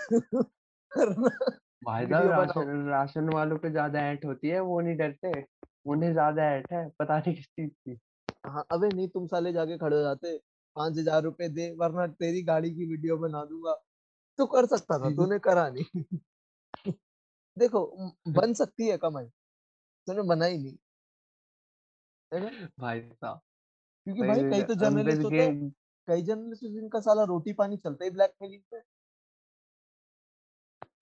[1.82, 5.32] भाई साहब वीडियो बनाओ। राशन राशन वालों पे ज़्यादा ऐट होती है वो नहीं डरते।
[5.86, 7.98] उन्हें ज़्यादा ऐट है पता नहीं किस चीज़ की।
[8.46, 10.38] हाँ अबे नहीं तुम साले जाके खड़े हो जाते।
[10.76, 13.74] पाँच हज़ार रुपए दे वरना तेरी गाड़ी की वीडियो बना दूँगा।
[14.38, 16.04] तो कर सकता था तूने करा नहीं।
[17.56, 17.80] देखो
[18.30, 19.26] बन सकती है कमाई
[20.06, 20.76] तूने बनाई नहीं।
[22.32, 22.68] है ना?
[22.80, 23.40] भाई साहब
[24.06, 25.70] क्योंकि भाई कई तो जर्नलिस्ट होते हैं
[26.08, 28.80] कई जर्नलिस्ट जिनका साला रोटी पानी चलता ही ब्लैकमेलिंग पे।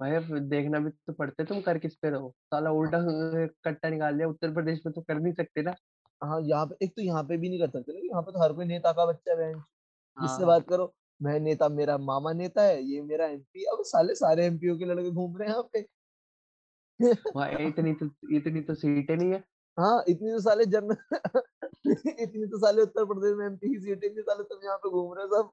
[0.00, 2.30] भाई देखना भी तो पड़ते तुम कर किस पे रहो?
[2.46, 2.98] साला उल्टा
[3.64, 5.74] कट्टा निकाल लिया उत्तर प्रदेश में तो कर नहीं सकते ना।
[6.22, 8.52] हाँ यहाँ पे एक तो यहाँ पे भी नहीं कर सकते यहाँ पे तो हर
[8.52, 12.82] कोई नेता का बच्चा है जिससे हाँ। बात करो मैं नेता मेरा मामा नेता है
[12.84, 15.80] ये मेरा एमपी अब साले सारे एमपीओ के लड़के घूम रहे हैं यहाँ पे।
[17.68, 18.06] इतनी तो
[18.36, 19.38] इतनी तो सीटें नहीं है।
[19.78, 20.90] हाँ इतनी तो साले जन
[22.22, 25.14] इतनी तो साले उत्तर प्रदेश में एमपी की सीटें नहीं साले तुम यहाँ पे घूम
[25.14, 25.50] रहे हो सब।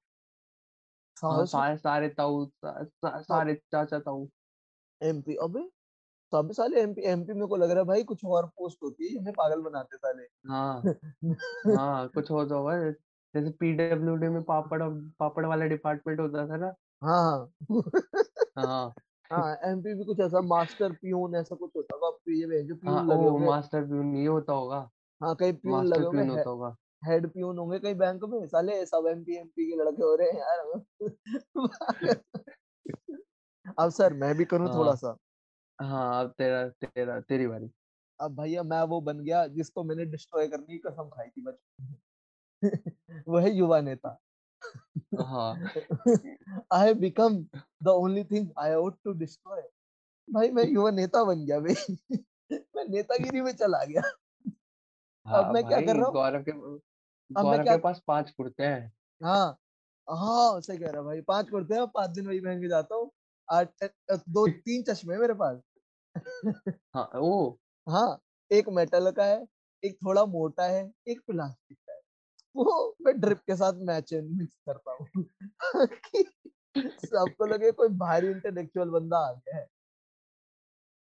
[1.17, 4.27] हाँ सारे सारे ताऊ सा, सारे चाचा ताऊ।
[5.01, 5.69] एमपी अबे
[6.33, 9.19] सब साले एमपी एमपी मेरे को लग रहा है भाई कुछ और पोस्ट होती है
[9.19, 10.81] हमें पागल बनाते साले। हाँ।
[11.69, 12.73] हाँ कुछ हो तो होगा
[13.33, 14.81] जैसे पीडब्ल्यूडी में पापड़
[15.19, 16.73] पापड़ वाला डिपार्टमेंट होता था ना?
[17.01, 17.51] हाँ।
[18.55, 18.93] हाँ।
[19.31, 23.01] हाँ एमपी भी कुछ ऐसा मास्टर पियून ऐसा कुछ होता होगा तो ये जो हाँ
[23.01, 24.89] पियून लगे होंगे। मास्टर प्यून ये होता होगा।
[25.21, 28.85] हाँ कहीं पियून लगे होंगे प्यून होता होगा। हेड पियून होंगे कहीं बैंक में। साले
[28.87, 30.81] सब एमपी एमपी के लड़के हो रहे हैं यार।
[33.77, 35.17] अब सर मैं भी करूँ थोड़ा हाँ सा?
[35.79, 37.69] हाँ अब तेरा तेरा तेरी बारी।
[38.19, 41.95] अब भैया मैं वो बन गया जिसको मैंने डिस्ट्रॉय करने की कसम खाई थी बचपन
[43.27, 44.17] वो है युवा नेता।
[45.21, 45.53] हाँ।
[46.73, 47.37] I become
[47.83, 49.61] the only thing I ought to destroy
[50.27, 51.97] भाई मैं युवा नेता बन गया भाई।
[52.75, 54.01] मैं नेतागिरी में चला गया।
[55.25, 56.13] हाँ, अब मैं क्या कर रहा हूँ?
[56.13, 56.51] गौरव के
[57.31, 59.57] गौरव के पास पाँच कुर्ते हैं। हाँ
[60.07, 63.11] हाँ सही कह रहा भाई पाँच कुर्ते हैं पाँच दिन वही पहन के जाता हूँ।
[63.49, 63.83] आठ
[64.29, 65.61] दो तीन चश्मे मेरे पास।
[66.95, 67.31] हाँ ओ
[67.87, 68.17] हाँ
[68.51, 69.45] एक मेटल का है
[69.83, 71.99] एक थोड़ा मोटा है एक प्लास्टिक का है।
[72.55, 75.25] वो मैं ड्रिप के साथ मैच मिक्स करता हूँ।
[77.01, 79.67] सबको लगे कोई भारी इंटेलेक्चुअल बंदा आ गया है।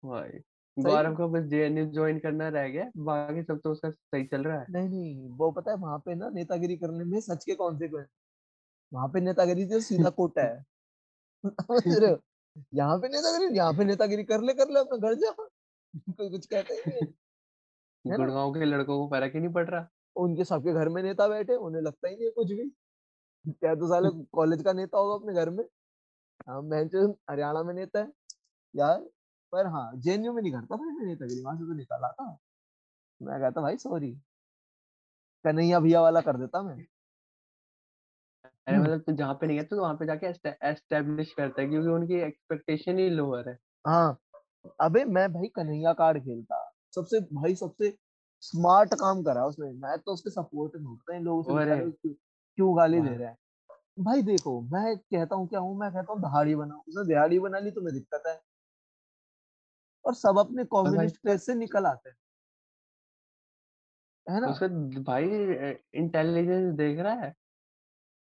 [0.03, 0.39] भाई
[0.77, 4.61] गौरव को बस जेएनयू ज्वाइन करना रह गया बाकी सब तो उसका सही चल रहा
[4.61, 8.09] है। नहीं नहीं वो पता है वहाँ पे ना नेतागिरी करने में सच के कॉन्सिक्वेंस
[8.93, 10.65] वहाँ पे नेतागिरी जो सीधा कोटा है।
[11.47, 12.19] समझ रहे हो?
[12.75, 15.31] यहाँ पे नेतागिरी यहाँ पे नेतागिरी कर ले कर ले अपना घर जा।
[16.17, 20.45] कोई कुछ कहता ही नहीं। गुड़गांव के लड़कों को फ़र्क ही नहीं पड़ रहा। उनके
[20.45, 22.69] सबके घर में नेता बैठे उन्हें लगता ही नहीं कुछ भी।
[23.53, 25.65] क्या तो साले कॉलेज का नेता होगा अपने घर में?
[26.49, 26.85] हाँ मैं
[27.31, 28.13] हरियाणा में नेता है।
[28.77, 28.99] यार
[29.53, 32.39] पर हाँ जेएनयू में नहीं करता भाई मैं नेतागिरी वहाँ से तो निकाला था।
[33.23, 34.13] मैं कहता भाई सॉरी
[35.45, 36.77] कन्हैया भैया वाला कर देता मैं।
[38.67, 40.27] अरे मतलब तू जहाँ पे नहीं है तो वहाँ पे जाके
[40.71, 44.19] एस्टेब्लिश करता है क्योंकि उनकी एक्सपेक्टेशन ही लोअर है। हाँ
[44.81, 46.59] अबे मैं भाई कन्हैया कार्ड खेलता
[46.95, 47.93] सबसे भाई सबसे
[48.43, 51.91] स्मार्ट काम करा उसने मैं तो उसके सपोर्ट में होता इन लोगों क्यों
[52.59, 53.37] क्यों गाली दे रहे हैं।
[54.01, 57.59] भाई देखो मैं कहता हूँ क्या हूँ मैं कहता हूँ दहाड़ी बनाओ उसने दिहाड़ी बना
[57.59, 58.41] ली तुम्हें दिक्कत है।
[60.05, 62.17] और सब अपने कम्युनिस्ट प्लेस से निकल आते हैं।
[64.27, 64.49] है ना?
[64.49, 64.67] उसका
[65.03, 65.25] भाई
[65.95, 67.35] इंटेलिजेंस देख रहा है?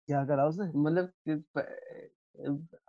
[0.10, 0.66] क्या करा उसने?
[0.78, 1.66] मतलब कि प-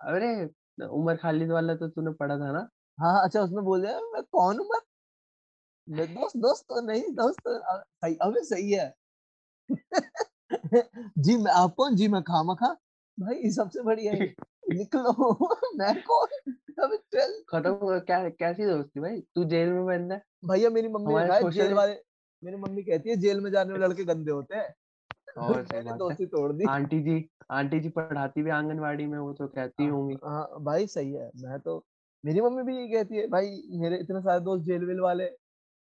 [0.04, 2.68] अरे उमर खालिद वाला तो तूने पढ़ा था ना?
[2.98, 4.80] हाँ अच्छा उसने बोले मैं कौन हूँ मैं
[5.88, 8.92] मैं दोस्त दोस्त तो नहीं दोस्त अ, सही अबे सही है।
[11.18, 12.68] जी मैं आप कौन जी मैं खामखा।
[13.18, 14.24] भाई सबसे बढ़िया है
[14.70, 15.12] निकलो।
[15.78, 16.52] मैं कौन?
[16.80, 19.20] अबे चल। खत्म हुआ क्या कैसी दोस्ती भाई?
[19.34, 20.20] तू जेल में बंद है?
[20.44, 21.94] भैया मेरी मम्मी ने हमारे कहा है, जेल वाले
[22.42, 24.74] मेरी मम्मी कहती है जेल में जाने वाले लड़के गंदे होते हैं।
[25.36, 29.46] और है। दोस्ती तोड़ दी। आंटी जी आंटी जी पढ़ाती भी आंगनवाड़ी में वो तो
[29.48, 31.84] कहती होंगी। हाँ भाई सही है। मैं तो
[32.24, 35.26] मेरी मम्मी भी यही कहती है भाई मेरे इतने सारे दोस्त जेल वेल वाले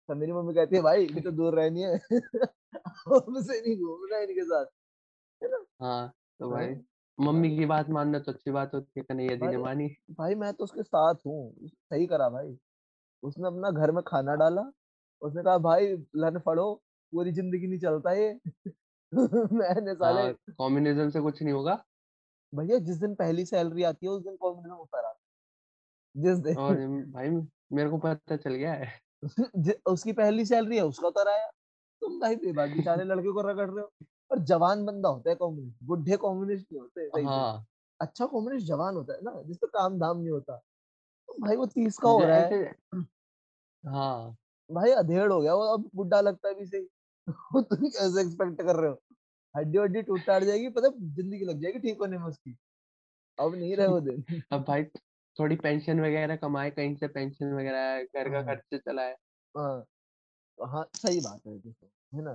[0.09, 1.93] तो मेरी मम्मी कहती है भाई तो दूर रहनी है।
[3.07, 4.65] हमसे नहीं घूमना इनके साथ।
[5.41, 5.63] है ना?
[5.81, 6.75] हाँ तो हाँ, भाई
[7.17, 10.53] मम्मी की बात मानना तो अच्छी बात होती है कन्हैया जी ने मानी। भाई मैं
[10.53, 12.57] तो उसके साथ हूँ। सही करा भाई।
[13.23, 14.61] उसने अपना घर में खाना डाला
[15.21, 16.73] उसने कहा भाई लन फड़ो
[17.13, 18.33] पूरी ज़िंदगी नहीं चलता ये।
[19.53, 21.83] मैंने साले हाँ कम्युनिज्म से कुछ नहीं होगा।
[22.53, 25.19] भैया जिस दिन पहली सैलरी आती है उस दिन कॉम्युनिज्म उतर आता
[26.15, 26.75] जिस दिन और
[27.11, 27.29] भाई
[27.73, 28.91] मेरे को पता चल गया है।
[29.85, 31.47] उसकी पहली सैलरी है उसका उतर आया।
[32.01, 33.91] तुम भाई बेबाक बेचारे लड़के को रगड़ रहे हो।
[34.31, 37.65] और जवान बंदा होता है कम्युनिस्ट बुढ़े कम्युनिस्ट नहीं होते हाँ।
[38.01, 40.57] अच्छा कम्युनिस्ट जवान होता है ना जिसपे काम धाम नहीं होता।
[41.27, 42.75] तो भाई वो तीस का हो रहा है।
[43.85, 44.35] हाँ।
[44.71, 46.87] भाई अधेड़ हो गया वो अब बुढ़ा लगता है भी सही।
[47.27, 49.01] तुम कैसे एक्सपेक्ट कर रहे हो?
[49.55, 52.55] हड्डी वड्डी टूट टाट जाएगी पता ज़िंदगी लग जाएगी ठीक होने में उसकी।
[53.37, 54.83] अब नहीं रहे वो दिन। अब भाई
[55.35, 59.15] थोड़ी पेंशन वगैरह कमाए कहीं से पेंशन वगैरह घर का हाँ। खर्च चलाए।
[59.55, 59.85] हाँ
[60.57, 62.33] हाँ सही बात है देखो है ना?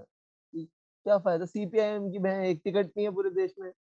[0.55, 3.73] क्या फ़ायदा सीपीआईएम की बहन एक टिकट नहीं है पूरे देश में।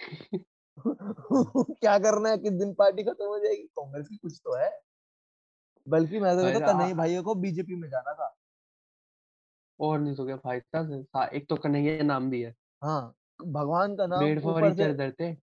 [1.80, 3.62] क्या करना है किस दिन पार्टी खत्म हो जाएगी?
[3.72, 4.70] कांग्रेस की कुछ तो है।
[5.86, 8.23] बल्कि मैं तो कहता कन्हैया भैया को बीजेपी में जाना था।
[9.80, 13.14] और नहीं तो क्या भाई साहब सा- एक तो कन्हैया नाम भी है। हाँ
[13.46, 15.36] भगवान का नाम ऊपर से थे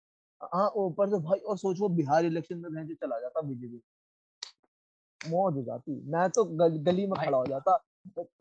[0.53, 3.81] हाँ ऊपर से भाई और सोचो बिहार इलेक्शन में भैंस चला जाता बीजेपी।
[5.29, 7.83] मौज हो जाती। मैं तो गल, गली में खड़ा हो जाता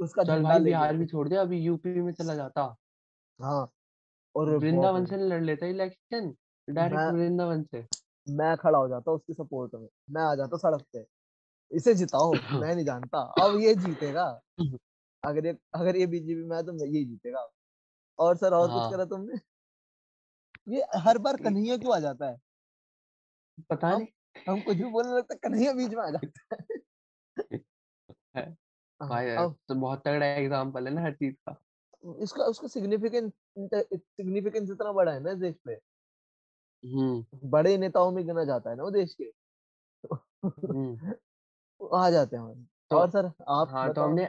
[0.01, 2.77] उसका चल भाई बिहार भी छोड़ दे अभी यूपी में चला जाता।
[3.42, 3.68] हाँ
[4.37, 6.35] और वृंदावन से लड़ लेता इलेक्शन
[6.68, 7.87] डायरेक्ट वृंदावन से।
[8.29, 11.07] मैं खड़ा हो जाता उसकी सपोर्ट में मैं आ जाता सड़क पे।
[11.70, 12.33] इसे जिताओ
[12.64, 14.40] मैं नहीं जानता अब ये जीतेगा।
[15.22, 17.48] अगर ये अगर ये बीजेपी में है तो ये जीतेगा।
[18.18, 19.38] और सर और कुछ हाँ। करा तुमने?
[20.66, 22.38] ये हर बार कन्हैया क्यों आ जाता है?
[23.70, 24.07] पता हम नहीं।
[24.48, 26.78] हम कुछ भी बोलने लगता है, कन्हैया बीच में आ जाता है।
[28.37, 28.44] है।
[29.00, 31.61] भाई अब तो बहुत तगड़ा एग्ज़ाम्पल है ना हर चीज़ का।
[32.22, 35.78] इसका उसका सिग्निफिकेंस सिग्निफिकेंस इतना बड़ा है ना इस देश पे।
[36.85, 39.31] हम्म। बड़े नेताओं में गिना जाता है ना वो देश के।
[40.66, 41.14] हम्म।
[41.94, 44.24] आ जाते हैं। तो और सर आप हाँ तो हमने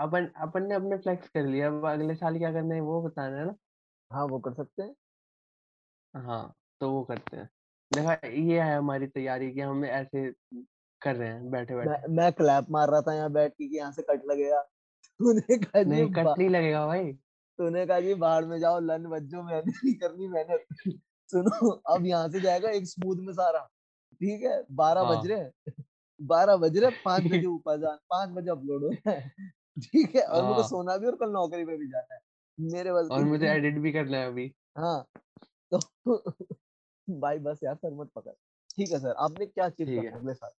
[0.00, 3.36] अपन अपन ने अपने फ्लेक्स कर लिया। अब अगले साल क्या करना है वो बताना
[3.36, 3.54] है ना।
[4.10, 4.94] हाँ वो कर सकते हैं।
[6.14, 7.50] हाँ तो वो करते हैं।
[7.94, 10.30] देखा ये है हमारी तैयारी कि हम ऐसे
[11.02, 13.76] कर रहे हैं बैठे बैठे। मैं मैं क्लैप मार रहा था यहाँ बैठ के कि
[13.76, 14.60] यहाँ से कट लगेगा।
[15.20, 17.12] तूने कहा नहीं कट नहीं लगेगा भाई।
[17.58, 20.64] तूने कहा जी बाहर में जाओ लन बच्चों मेहनत नहीं करनी मेहनत।
[21.30, 23.68] सुनो अब यहाँ से जाएगा एक स्मूथ में सारा
[24.20, 25.72] ठीक है बारह बज हाँ। रहे हैं।
[26.20, 29.32] बारह बज रहे पाँच बजे ऊपर जान पाँच बजे अपलोड है।
[29.82, 32.20] ठीक है और मुझे हाँ। सोना भी और कल नौकरी पे भी जाना है
[32.58, 35.04] मेरे बस और मुझे एडिट भी करना है अभी। हाँ
[35.72, 35.78] तो
[37.20, 38.32] भाई बस यार सर मत पकड़।
[38.76, 40.50] ठीक है सर आपने क्या है। अगले साल?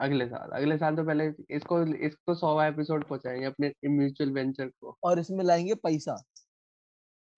[0.00, 4.96] अगले साल अगले साल तो पहले इसको इसको सौ एपिसोड पहुंचाएँगे अपने म्यूचुअल वेंचर को।
[5.04, 6.16] और इसमें लाएँगे पैसा।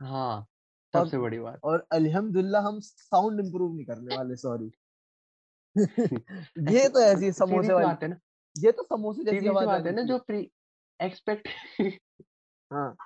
[0.01, 0.47] हाँ
[0.95, 4.71] सबसे बड़ी बात। और अल्हम्दुलिल्लाह हम साउंड इम्प्रूव नहीं करने वाले सॉरी।
[6.73, 8.17] ये तो ऐसी समोसे वाली बात है ना।
[8.65, 10.51] ये तो समोसे जैसी आवाज़ बात है ना जो प्री
[11.01, 11.49] एक्सपेक्ट
[12.73, 12.97] हाँ।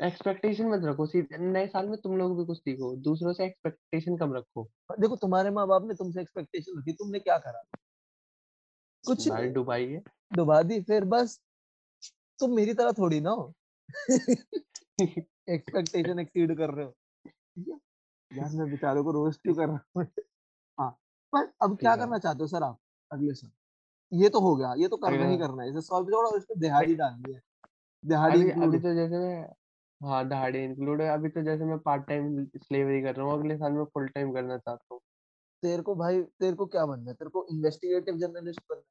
[0.00, 1.06] एक्सपेक्टेशन मत रखो
[1.38, 4.68] नए साल में तुम लोग भी कुछ सीखो दूसरों से एक्सपेक्टेशन कम रखो।
[5.00, 7.62] देखो तुम्हारे माँ बाप ने तुमसे एक्सपेक्टेशन रखी तुमने क्या करा?
[9.04, 11.40] कुछ नहीं। डुबाई है। डुबा दी फिर बस
[12.38, 13.52] तुम मेरी तरह थोड़ी ना हो।
[15.48, 16.94] एक्सपेक्टेशन एक्सीड कर रहे हो।
[18.30, 20.06] यार मैं बेचारों को रोस्ट क्यों कर रहा हूँ?
[20.78, 20.90] हाँ
[21.32, 22.78] पर अब क्या करना चाहते हो सर आप?
[23.10, 23.50] अगले साल।
[24.12, 26.60] ये तो हो गया ये तो करना ही करना है इसे सौ एपिसोड और इसमें
[26.60, 27.40] दिहाड़ी डालनी है
[28.04, 29.48] दिहाड़ी अभी अभी तो जैसे मैं
[30.00, 33.56] हाँ दहाड़ी इंक्लूड है अभी तो जैसे मैं पार्ट टाइम स्लेवरी कर रहा हूँ अगले
[33.56, 35.00] साल में फुल टाइम करना चाहता हूँ।
[35.62, 37.14] तेरे को भाई तेरे को क्या बनना है?
[37.14, 38.82] तेरे को इन्वेस्टिगेटिव जर्नलिस्ट बनना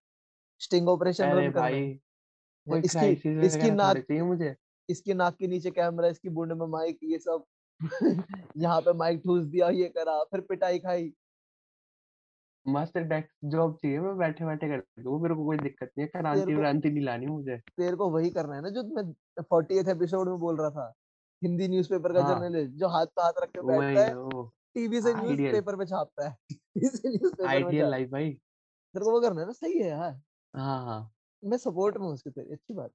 [0.62, 2.00] स्टिंग ऑपरेशन रन करना भाई
[2.68, 4.56] है। इसकी इसकी नाक मुझे?
[4.90, 7.44] इसकी नाक के नीचे कैमरा इसकी बूंद में माइक ये सब।
[8.58, 11.12] यहाँ पे माइक ठूस दिया ये करा फिर पिटाई खाई।
[12.66, 16.22] मस्त डेस्क जॉब चाहिए मैं बैठे बैठे कर दूँ मेरे को कोई दिक्कत नहीं है
[16.22, 20.30] क्रांति व्रांति नहीं लानी मुझे। तेरे को वही करना है ना जो मैं फोर्टी एपिसोड
[20.30, 20.94] में बोल रहा था
[21.42, 24.44] हिंदी न्यूज़पेपर का हाँ। जर्नलिस्ट जो हाथ पे हाथ रख के बैठता है
[24.76, 29.06] टीवी से न्यूज़ आइडियल। पेपर पे छापता है टीवी से न्यूज़पेपर आइडियल लाइफ भाई। तेरे
[29.06, 30.22] को वो करना है ना सही है यार।
[30.54, 31.12] हाँ हाँ।
[31.44, 32.92] मैं सपोर्ट में हूँ उसके तेरी अच्छी बात।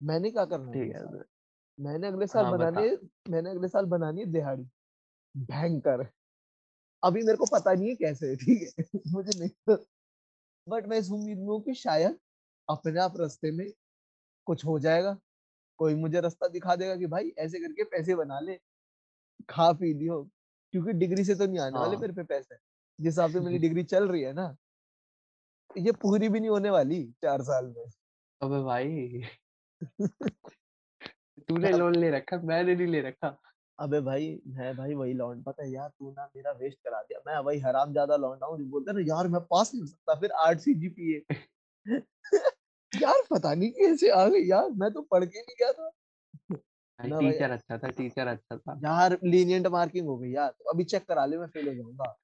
[0.00, 1.22] मैंने क्या करना है ठीक है साल?
[1.78, 2.88] मैंने अगले साल हाँ बनानी
[3.30, 4.64] मैंने अगले साल बनानी है दिहाड़ी।
[5.34, 6.06] भयंकर।
[7.04, 8.84] अभी मेरे को पता नहीं है कैसे ठीक है?
[9.12, 9.76] मुझे नहीं
[10.68, 12.18] बट मैं इस उम्मीद में हूँ कि शायद
[12.70, 13.72] अपने आप रास्ते में
[14.46, 15.18] कुछ हो जाएगा।
[15.78, 18.58] कोई मुझे रास्ता दिखा देगा कि भाई ऐसे करके पैसे बना ले।
[19.50, 20.30] खा पी लियो।
[20.72, 22.54] क्योंकि डिग्री से तो नहीं आने वाले हाँ। मेरे पे पैसे।
[23.00, 24.56] जिस हिसाब से मेरी डिग्री चल रही है ना।
[25.78, 27.84] ये पूरी भी नहीं होने वाली चार साल में।
[28.42, 29.22] अबे भाई।
[31.48, 35.62] तूने लोन ले रखा मैंने नहीं ले रखा। अबे भाई मैं भाई वही लौंड पता
[35.62, 38.64] है यार तू ना मेरा वेस्ट करा दिया। मैं वही हराम ज़्यादा लौंडा हूँ जो
[38.66, 41.22] बोलते हैं ना यार मैं पास नहीं हो सकता फिर आठ सी जीपीए
[43.02, 45.90] यार पता नहीं कैसे आ गई यार मैं तो पढ़ के नहीं गया था।
[46.98, 51.04] टीचर अच्छा था टीचर अच्छा था। यार लीनियंट मार्किंग हो गई यार तो अभी चेक
[51.08, 52.16] करा ले मैं फेल हो जाऊँगा।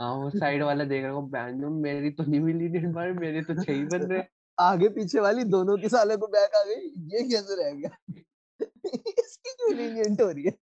[0.00, 3.42] हाँ वो साइड वाला देख रहा हूँ बैंड मेरी तो नहीं मिली नहीं बार मेरे
[3.42, 4.22] तो छह बन रहे।
[4.58, 7.96] आगे पीछे वाली दोनों की साले को बैक आ गई ये कैसे रह गया?
[9.20, 10.56] इसकी क्यों लीनियंट हो रही है?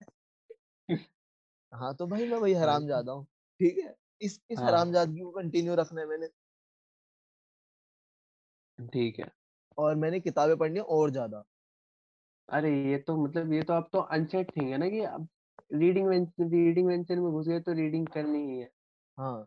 [1.78, 3.26] हाँ तो भाई मैं वही हराम ज़्यादा हूँ।
[3.60, 3.96] ठीक है?
[4.22, 6.28] इस इस हाँ। हरामजादगी को कंटिन्यू रखना है मैंने
[8.80, 9.30] ठीक है।
[9.78, 11.44] और मैंने किताबें पढ़नी और ज़्यादा।
[12.50, 15.28] अरे ये तो मतलब ये तो अब तो अनसेट थिंग है ना कि अब
[15.74, 16.10] रीडिंग
[16.44, 18.70] रीडिंग वेंचर में घुस गए तो रीडिंग करनी ही है।
[19.18, 19.46] हाँ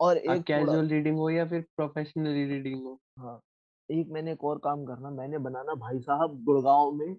[0.00, 2.98] और एक कैजुअल रीडिंग हो या फिर प्रोफेशनल रीडिंग हो?
[3.16, 3.40] हाँ
[3.88, 7.16] एक मैंने एक और काम करना मैंने बनाना भाई साहब गुड़गांव में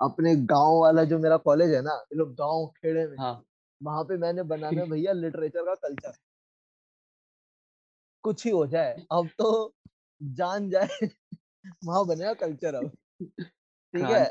[0.00, 3.44] अपने गाँव वाला जो मेरा कॉलेज है ना ये लोग गाँव खेड़े में हाँ।
[3.80, 6.12] वहाँ पे मैंने बनाना भैया लिटरेचर का कल्चर।
[8.24, 9.50] कुछ ही हो जाए अब तो
[10.20, 10.88] जान जाए
[11.84, 12.90] वहाँ बनेगा कल्चर अब।
[13.94, 14.24] ठीक है?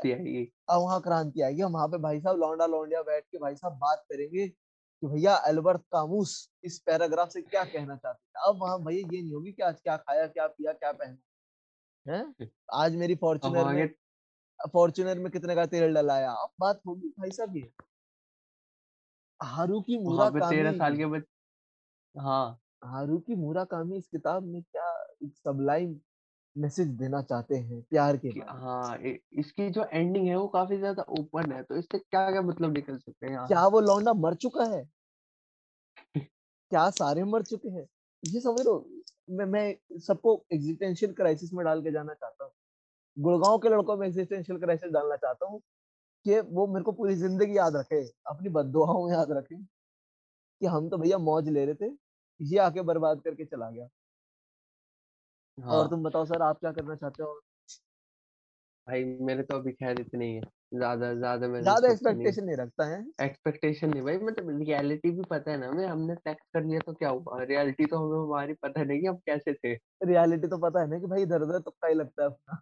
[0.70, 3.72] अब वहाँ क्रांति आएगी। हम वहाँ पे भाई साहब लौंडा लौंडिया बैठ के भाई साहब
[3.78, 8.48] बात करेंगे कि भैया अल्बर्ट कामूस इस पैराग्राफ से क्या कहना चाहते हैं?
[8.48, 11.16] अब वहाँ भैया ये नहीं होगी कि आज क्या खाया क्या पिया क्या पहना।
[12.06, 12.48] है?
[12.74, 13.88] आज मेरी फॉर्चुनर में
[14.72, 16.30] फॉर्चुनर में कितने का तेल डलाया?
[16.32, 17.70] अब बात होगी भाई साहब ये।
[19.40, 19.96] हारूकी
[20.30, 24.90] पे तेरह साल के बच्चे हाँ। हारूकी मुराकामी इस किताब में क्या
[25.24, 25.98] एक सबलाइम
[26.56, 28.96] मैसेज देना चाहते हैं प्यार के कि हाँ
[29.40, 32.98] इसकी जो एंडिंग है वो काफ़ी ज़्यादा ओपन है तो इससे क्या क्या मतलब निकल
[32.98, 34.84] सकते हैं क्या वो लौंडा मर चुका है?
[36.16, 37.86] क्या सारे मर चुके हैं?
[38.22, 38.74] ये समझ लो
[39.30, 42.52] मैं मैं सबको एग्जिस्टेंशियल क्राइसिस में डाल के जाना चाहता हूँ।
[43.16, 45.60] गुड़गांव के लड़कों में एग्जिस्टेंशियल क्राइसिस डालना चाहता हूँ।
[46.26, 49.56] कि वो मेरे को पूरी ज़िंदगी याद रखे अपनी बददुआओं में याद रखे
[50.60, 51.90] कि हम तो भैया मौज ले रहे थे
[52.40, 53.88] ये आके बर्बाद करके चला गया।
[55.58, 57.40] हाँ। और तुम बताओ सर आप क्या करना चाहते हो?
[58.86, 60.40] भाई मेरे तो अभी खैर इतने ही है।
[60.74, 65.50] ज़्यादा ज़्यादा मैंने ज़्यादा एक्सपेक्टेशन नहीं रखता है। एक्सपेक्टेशन नहीं भाई मतलब रियलिटी भी पता
[65.50, 67.42] है ना हमें हमने टेक्स्ट कर लिया तो क्या हुआ?
[67.44, 70.98] रियलिटी तो हमें हमारी पता नहीं कि हम कैसे थे। रियलिटी तो पता है ना
[70.98, 72.60] कि भाई इधर उधर तुक्का ही लगता है अपना।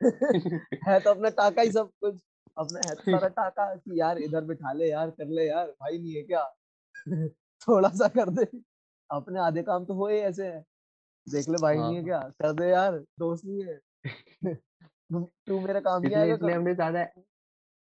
[0.86, 2.20] है तो अपना टाका ही सब कुछ।
[2.56, 5.98] अपना है तो सारा टाका कि यार इधर बिठा ले यार कर ले यार भाई
[5.98, 6.44] नहीं है क्या?
[7.62, 8.44] थोड़ा सा कर दे।
[9.10, 10.64] अपने आधे काम तो हुए ऐसे। है
[11.26, 12.20] देख ले भाई नहीं है हाँ। क्या?
[12.32, 13.78] कर दे यार दोस्त नहीं है।
[15.46, 17.06] तू मेरा काम इसलिए आएगा इसलिए हमने ज़्यादा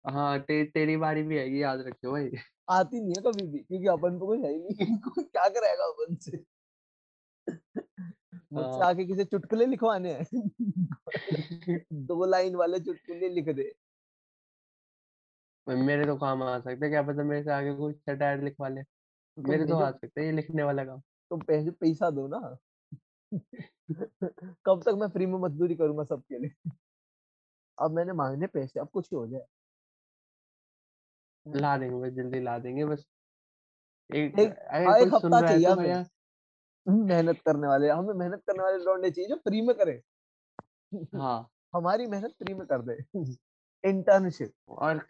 [0.06, 2.30] हाँ ते, तेरी बारी भी आएगी याद रखियो भाई।
[2.70, 5.86] आती नहीं है कभी भी क्योंकि अपन को कुछ है ही नहीं। कोई क्या कराएगा
[5.86, 6.44] अपन से?
[8.52, 10.26] मुझसे हाँ। आके किसी चुटकुले लिखवाने हैं।
[12.06, 13.72] दो लाइन वाले चुटकुले लिख दे।
[15.67, 18.84] मेरे तो काम आ सकता है क्या पता मेरे से आगे कोई सटायर लिखवा ले।
[19.13, 21.00] तो मेरे तो आ सकता है ये लिखने वाला काम।
[21.32, 22.39] तुम पैसे पैसा दो ना।
[24.65, 26.71] कब तक मैं फ्री में मजदूरी करूँगा सबके लिए?
[27.78, 29.45] अब मैंने मांगने पैसे अब कुछ हो जाए।
[31.45, 33.06] ला देंगे बस जल्दी ला देंगे बस।
[34.10, 36.06] एक एक अगर हाँ, एक हफ़्ता चाहिए तो हमें।
[36.86, 40.02] मेहनत करने वाले हमें मेहनत करने वाले लौंडे चाहिए जो फ्री में करे।
[41.13, 41.45] हाँ।
[41.76, 42.97] हमारी मेहनत फ्री में कर दे।
[43.84, 45.06] इंटर्नशिप। और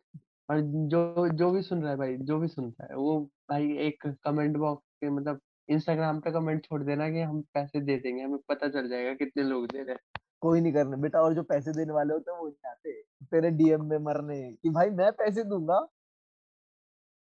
[0.51, 3.77] और जो जो भी सुन रहा है भाई जो भी सुन रहा है वो भाई
[3.87, 8.23] एक कमेंट बॉक्स के मतलब इंस्टाग्राम पे कमेंट छोड़ देना कि हम पैसे दे देंगे
[8.23, 11.43] हमें पता चल जाएगा कितने लोग दे रहे हैं। कोई नहीं करने बेटा और जो
[11.43, 15.11] पैसे देने वाले होते हैं वो नहीं आते। तेरे डीएम में मरने कि भाई मैं
[15.13, 15.87] पैसे दूँगा?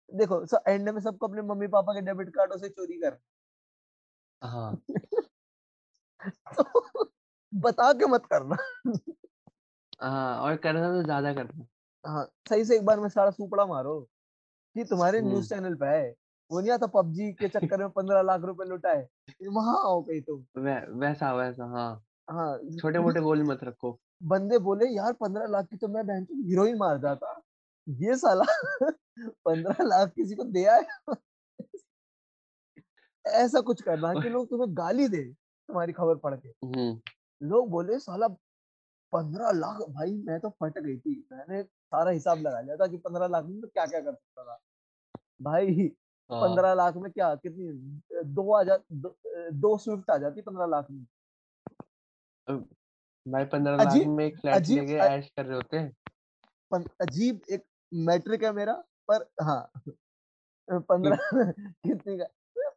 [0.09, 3.17] देखो सो एंड में सबको अपने मम्मी पापा के डेबिट कार्डों से चोरी कर।
[4.41, 4.75] हाँ।
[6.53, 7.05] तो
[7.53, 8.55] बता के मत करना।
[10.01, 11.65] हाँ और करना तो ज़्यादा करना।
[12.05, 13.99] हाँ सही से एक बार में सारा सुपड़ा मारो।
[14.75, 16.09] कि तुम्हारे हम्म। न्यूज़ चैनल पे है
[16.51, 19.07] वो नहीं आता पबजी के चक्कर में पंद्रह लाख रुपए लुटाए
[19.47, 24.57] वहाँ आओ कहीं तुम। वै, वैसा वैसा हाँ। हाँ छोटे मोटे गोल मत रखो। बंदे
[24.59, 27.41] बोले यार पंद्रह लाख की तो मैं बहन हीरोइन मार जाता।
[27.87, 28.43] ये साला
[29.45, 31.15] पंद्रह लाख किसी को दे आया
[33.25, 37.99] ऐसा कुछ करना कि लोग तुम्हें गाली दे तुम्हारी खबर पढ़ के। हम्म। लोग बोले
[37.99, 38.27] साला
[39.13, 39.77] पंद्रह लाख?
[39.89, 43.45] भाई मैं तो फट गई थी। मैंने सारा हिसाब लगा लिया था कि पंद्रह लाख
[43.45, 44.59] में क्या क्या कर सकता था।
[45.41, 45.91] भाई
[46.31, 47.35] हाँ। पंद्रह लाख में क्या?
[47.35, 47.71] कितनी?
[48.23, 49.15] दो आ जा दो,
[49.51, 51.05] दो स्विफ्ट आ जाती पंद्रह लाख में।
[53.27, 55.77] भाई पंद्रह लाख में एक फ्लैट लेके ऐश कर रहे होते?
[55.77, 55.93] हैं
[57.01, 58.73] अजीब एक मैट्रिक है मेरा
[59.11, 59.71] पर हाँ।
[60.71, 61.17] पंद्रह
[61.85, 62.25] कितने का?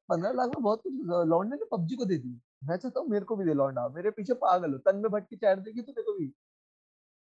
[0.08, 0.92] पंद्रह लाख में बहुत कुछ
[1.26, 4.10] लौंडे ने पबजी को दे दी। मैं चाहता हूँ मेरे को भी दे लौंडा मेरे
[4.10, 6.32] पीछे पागल हो तन में भट्ट की चैट देखी तूने कभी?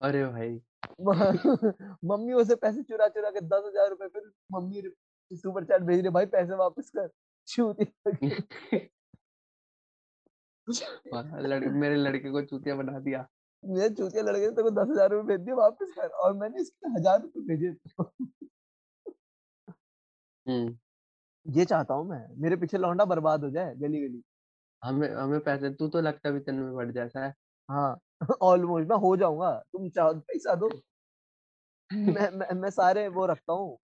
[0.00, 0.60] अरे भाई।
[2.04, 4.82] मम्मी उसे पैसे चुरा चुरा के दस हज़ार रुपए फिर मम्मी
[5.30, 7.08] सुपर चैट भेज रही भाई पैसे वापस कर।
[7.48, 7.84] चूती
[11.12, 11.22] वाह,
[11.72, 13.26] मेरे लड़के को चूतिया बना दिया।
[13.64, 16.60] मेरे चूतिया लड़के ने तेरे को दस हज़ार रुपए भेज दिए वापस कर। और मैंने
[16.60, 17.68] इसके हज़ार रुपए भेजे
[20.46, 20.76] हम्म।
[21.46, 24.22] ये चाहता हूँ मैं मेरे पीछे लौंडा बर्बाद हो जाए गली गली
[24.82, 27.34] हमें हमें पैसे तू तो लगता भी तन में बढ़ जैसा है।
[27.68, 27.98] हाँ
[28.42, 30.68] ऑलमोस्ट मैं हो जाऊँगा तुम चाहो तो पैसा दो।
[32.06, 33.78] मैं मैं, मैं सारे वो रखता हूँ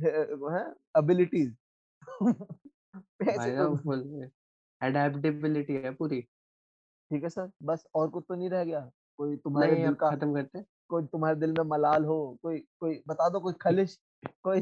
[0.34, 0.64] वो है
[0.98, 1.56] एबिलिटीज
[3.20, 4.02] पैसे फुल
[4.80, 6.22] एडेप्टेबिलिटी है पूरी।
[7.10, 8.80] ठीक है सर बस और कुछ तो नहीं रह गया।
[9.18, 13.28] कोई तुम्हारे दिल का खत्म करते कोई तुम्हारे दिल में मलाल हो कोई कोई बता
[13.28, 13.98] दो कोई खलिश
[14.44, 14.60] कोई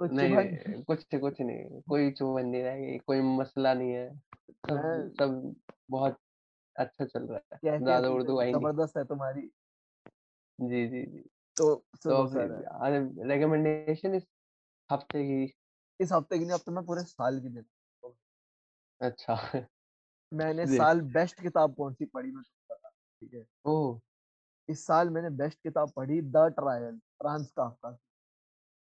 [0.00, 4.08] कोई नहीं कुछ कुछ नहीं कोई चुभन नहीं रहेगी कोई मसला नहीं है
[4.64, 5.10] सब हैं?
[5.12, 5.54] सब
[5.90, 6.18] बहुत
[6.76, 9.50] अच्छा चल रहा है ज़्यादा उर्दू आई नहीं। ज़बरदस्त है तुम्हारी।
[10.58, 11.22] जी जी जी।
[11.56, 12.16] तो तो
[13.28, 14.26] रिकमेंडेशन इस
[14.90, 15.52] हफ़्ते की।
[16.00, 17.68] इस हफ़्ते की नहीं अब तो मैं पूरे साल की देता
[19.00, 19.36] अच्छा।
[20.32, 23.46] मैंने साल बेस्ट किताब कौन सी पढ़ी मैं ठीक है?
[23.64, 23.90] ओह!
[24.68, 27.98] इस साल मैंने बेस्ट किताब पढ़ी द ट्रायल फ्रांस काफका की।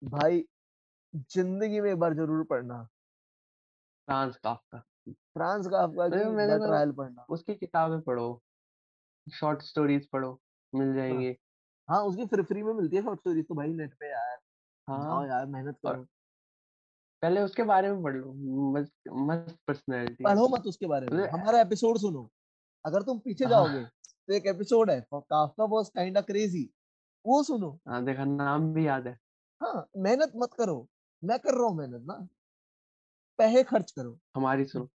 [0.01, 0.41] भाई
[1.25, 2.87] ज़िंदगी में एक बार ज़रूर पढ़ना।
[4.07, 4.83] फ्रांस काफ्का
[5.35, 8.27] फ्रांस काफका की मैंने द तो ट्रायल पढ़ना। उसकी किताबें पढ़ो
[9.27, 10.39] शॉर्ट स्टोरीज पढ़ो
[10.73, 11.35] मिल हाँ। जाएँगी।
[11.89, 14.37] हाँ उसकी फ्री फ्री में मिलती है शॉर्ट स्टोरीज तो भाई नेट पे यार।
[14.97, 16.07] जाओ हाँ। यार मेहनत और करो।
[17.23, 18.33] पहले उसके बारे में पढ़ लो
[18.73, 22.29] मस्त मस्त पर्सनैलिटी पढ़ो मत उसके बारे में। हमारा एपिसोड सुनो।
[22.85, 26.69] अगर तुम पीछे हाँ। जाओगे तो एक एपिसोड है Kafka was kind of crazy
[27.25, 29.17] वो सुनो। हाँ देखा नाम भी याद है।
[29.61, 30.87] हाँ मेहनत मत करो।
[31.23, 32.27] मैं कर रहा हूँ मेहनत ना।
[33.37, 34.85] पैसे खर्च करो। हमारी सुनो।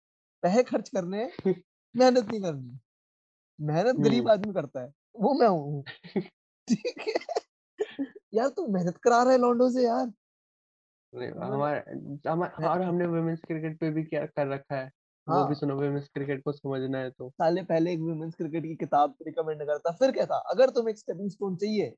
[0.42, 2.78] पैसे खर्च करने मेहनत नहीं करनी।
[3.60, 5.84] मेहनत गरीब हम्म। आदमी करता है वो मैं हूँ।
[6.68, 7.14] ठीक है?
[8.34, 10.12] यार तू मेहनत करा रहा है लॉन्डो से यार।
[11.14, 11.80] हमारे
[12.28, 14.90] हमारे और हमने वुमेन्स क्रिकेट पे भी क्या कर रखा है?
[15.28, 18.34] हाँ। वो भी हाँ। सुनो वुमेन्स क्रिकेट को समझना है तो। साले पहले एक वुमेन्स
[18.34, 21.94] क्रिकेट की किताब रिकमेंड करता फिर कहता अगर तुम एक स्टेपिंग स्टोन चाहिए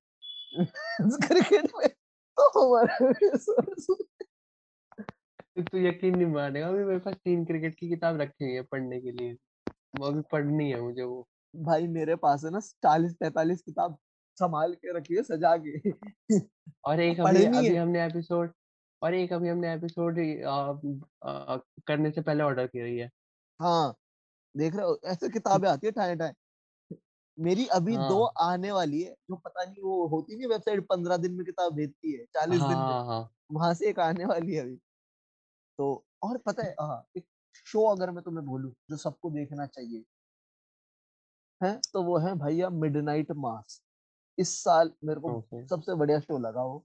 [1.01, 1.89] क्रिकेट में
[2.38, 3.31] तो हमारे
[5.57, 8.62] तो तू यकीन नहीं मानेगा अभी मेरे पास तीन क्रिकेट की किताब रखी हुई है
[8.73, 9.33] पढ़ने के लिए।
[9.99, 13.97] वो अभी पढ़नी है मुझे वो। भाई मेरे पास है ना चालीस पैतालीस किताब
[14.38, 15.90] संभाल के रखी है सजा के।
[16.85, 18.53] और एक अभी पढ़नी अभी हमने एपिसोड
[19.03, 20.18] और एक अभी हमने एपिसोड
[21.87, 23.11] करने से पहले ऑर्डर की हुई है।
[23.61, 23.94] हाँ
[24.55, 26.33] देख रहे हो ऐसे किताबें आती है ठाए ठाए
[27.38, 30.87] मेरी अभी हाँ। दो हाँ। आने वाली है जो पता नहीं वो होती नहीं वेबसाइट
[30.88, 34.01] पंद्रह दिन में किताब भेजती है चालीस हाँ, दिन में हाँ हाँ वहाँ से एक
[34.01, 34.77] आने वाली है अभी।
[35.79, 37.27] तो और पता है हाँ एक
[37.66, 40.05] शो अगर मैं तुम्हें बोलूँ जो सबको देखना चाहिए।
[41.61, 41.73] है?
[41.92, 43.81] तो वो है भैया मिडनाइट मास।
[44.38, 46.85] इस साल मेरे को ओके। सबसे बढ़िया शो लगा वो।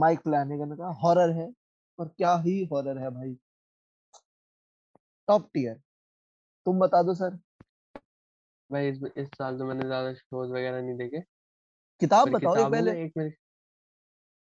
[0.00, 1.52] माइक फ्लैनेगन का हॉरर है?
[1.98, 3.36] और क्या ही हॉरर है भाई।
[5.28, 5.74] Top tier.
[6.66, 7.38] तुम बता दो सर।
[8.70, 11.20] भाई इस इस साल तो मैंने ज़्यादा शोज़ वगैरह नहीं देखे।
[12.00, 13.30] किताब बताओ एक पहले। एक मेरे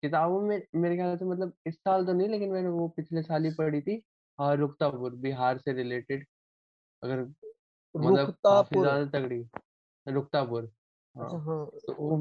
[0.03, 3.45] किताबों में मेरे ख्याल से मतलब इस साल तो नहीं लेकिन मैंने वो पिछले साल
[3.45, 4.01] ही पढ़ी थी
[4.39, 6.25] हाँ रुकतापुर बिहार से रिलेटेड।
[7.01, 7.21] अगर
[7.95, 9.43] मतलब काफ़ी ज़्यादा तगड़ी
[10.07, 10.71] रुकतापुर
[11.15, 12.17] अच्छा हाँ हाँ। तो वो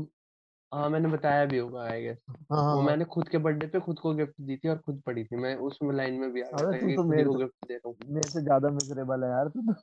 [0.72, 2.18] हाँ मैंने बताया भी होगा आई गेस
[2.50, 4.78] हाँ हाँ वो हाँ। मैंने खुद के बर्थडे पे खुद को गिफ्ट दी थी और
[4.80, 7.35] खुद पढ़ी थी। मैं उस लाइन में भी आ गया था कि तो खुद को
[7.37, 9.83] गिफ्ट दे रहा हूँ। मेरे से ज़्यादा मिजरेबल है यार तू तो।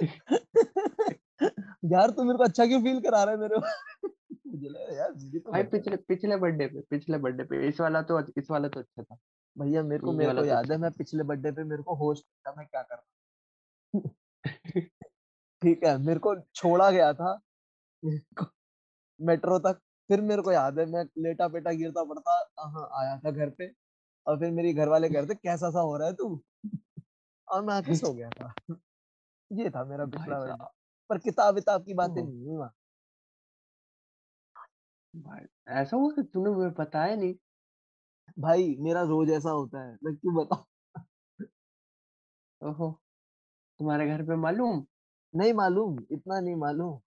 [1.92, 3.66] यार तू मेरे को अच्छा क्यों फील करा रहा है मेरे को?
[4.96, 8.68] यार तो भाई पिछले पिछले बर्थडे पे पिछले बर्थडे पे इस वाला तो इस वाला
[8.68, 9.16] तो अच्छा था।
[9.56, 11.94] भैया मेरे को मेरे को तो याद अच्छा है मैं पिछले बर्थडे पे मेरे को
[11.94, 14.10] होस्ट था मैं क्या कर रहा
[15.62, 17.40] ठीक है मेरे को छोड़ा गया था।
[19.20, 23.30] मेट्रो तक फिर मेरे को याद है मैं लेटा पेटा गिरता पड़ता हाँ आया था
[23.30, 23.70] घर पे
[24.26, 26.42] और फिर मेरी घर वाले कह रहे थे कैसा सा हो रहा है तू?
[27.48, 28.54] और मैं आके सो गया था।
[29.50, 30.68] ये था मेरा पिछला साहब।
[31.10, 32.72] पर किताब विताब की बातें नहीं हुई वहाँ।
[35.70, 37.34] ऐसा हुआ कि तूने मुझे बताया नहीं।
[38.36, 40.64] भाई मेरा रोज ऐसा होता है मैं क्यों बताऊँ?
[42.60, 42.88] ओहो
[43.80, 44.84] तुम्हारे घर पे मालूम?
[45.34, 46.98] नहीं मालूम इतना नहीं मालूम।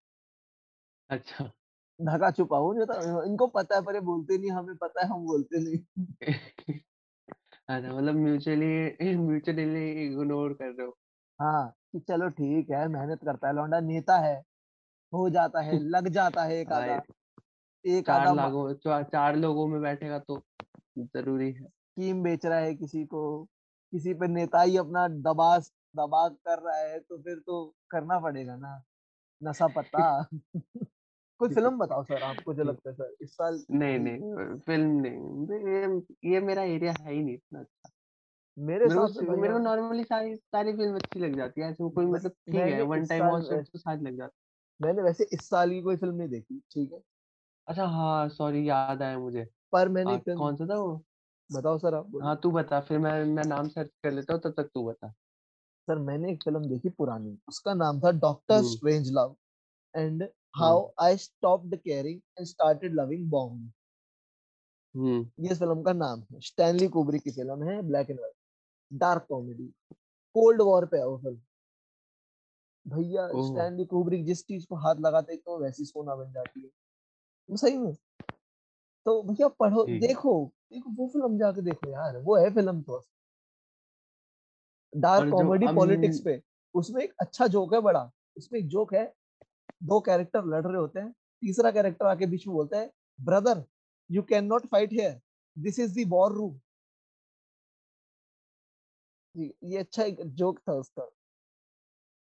[1.10, 1.52] अच्छा।
[2.00, 5.26] ढका छुपा हूँ जो इनको पता है पर ये बोलते नहीं हमें पता है हम
[5.26, 6.06] बोलते नहीं।
[7.70, 10.98] अच्छा मतलब म्यूचुअली म्यूचुअली इग्नोर कर रहे हो।
[11.40, 14.36] हाँ। कि चलो ठीक है मेहनत करता है लौंडा नेता है
[15.14, 17.02] हो जाता है लग जाता है एक आधा
[17.86, 20.42] एक चार आधा लोगों चार, चार लोगों में बैठेगा तो
[20.98, 23.44] ज़रूरी है। स्कीम बेच रहा है किसी को
[23.94, 25.58] किसी पे नेता ही अपना दबा
[25.96, 28.82] दबा कर रहा है तो फिर तो करना पड़ेगा ना
[29.42, 30.06] नशा पता
[31.40, 35.48] कोई फ़िल्म बताओ सर आपको जो लगता है सर इस साल नहीं नहीं फ़िल्म नहीं
[35.68, 37.90] ये ये मेरा एरिया है ही नहीं इतना अच्छा।
[38.58, 41.90] मेरे मेरे को हिसाब मेरे को नॉर्मली सारी सारी फ़िल्म अच्छी लग जाती है ऐसे
[41.90, 45.70] कोई मतलब ठीक है वन टाइम वॉच तो साथ लग जाती। मैंने वैसे इस साल
[45.70, 47.02] की कोई फ़िल्म नहीं देखी ठीक है।
[47.68, 51.04] अच्छा हाँ सॉरी याद आया मुझे। पर मैंने आ, फ़िल्म कौन सा था वो?
[51.50, 54.54] बताओ सर आप हाँ तू बता फिर मैं मैं नाम सर्च कर लेता हूँ तब
[54.58, 55.14] तक तू बता।
[55.88, 59.36] सर मैंने एक फ़िल्म देखी पुरानी उसका नाम था doctor strange love
[59.96, 63.72] and how I stopped caring and started loving bomb
[64.96, 65.46] hmm.
[65.46, 68.36] ये फ़िल्म का नाम है स्टैनली कुब्रिक की फ़िल्म है black and white
[68.92, 69.68] dark comedy
[70.36, 71.40] cold war पे है वो फ़िल्म।
[72.86, 77.56] भैया स्टैनली कुब्रिक जिस चीज़ को हाथ लगाते हैं तो वैसी सोना बन जाती है।
[77.58, 77.94] सही में
[79.06, 80.34] तो भैया पढ़ो देखो
[80.74, 83.04] देखो वो फ़िल्म जाके देखो यार वो है फ़िल्म तो।
[84.94, 86.42] डार्क कॉमेडी पॉलिटिक्स पे
[86.76, 89.04] उसमें एक अच्छा जोक है बड़ा उसमें एक जोक है
[89.84, 91.12] दो कैरेक्टर लड़ रहे होते हैं
[91.44, 93.64] तीसरा कैरेक्टर आके बीच में बोलता है brother
[94.10, 95.20] you can not fight here
[95.58, 96.60] this is the war room
[99.36, 101.04] ये अच्छा एक जोक था उसका।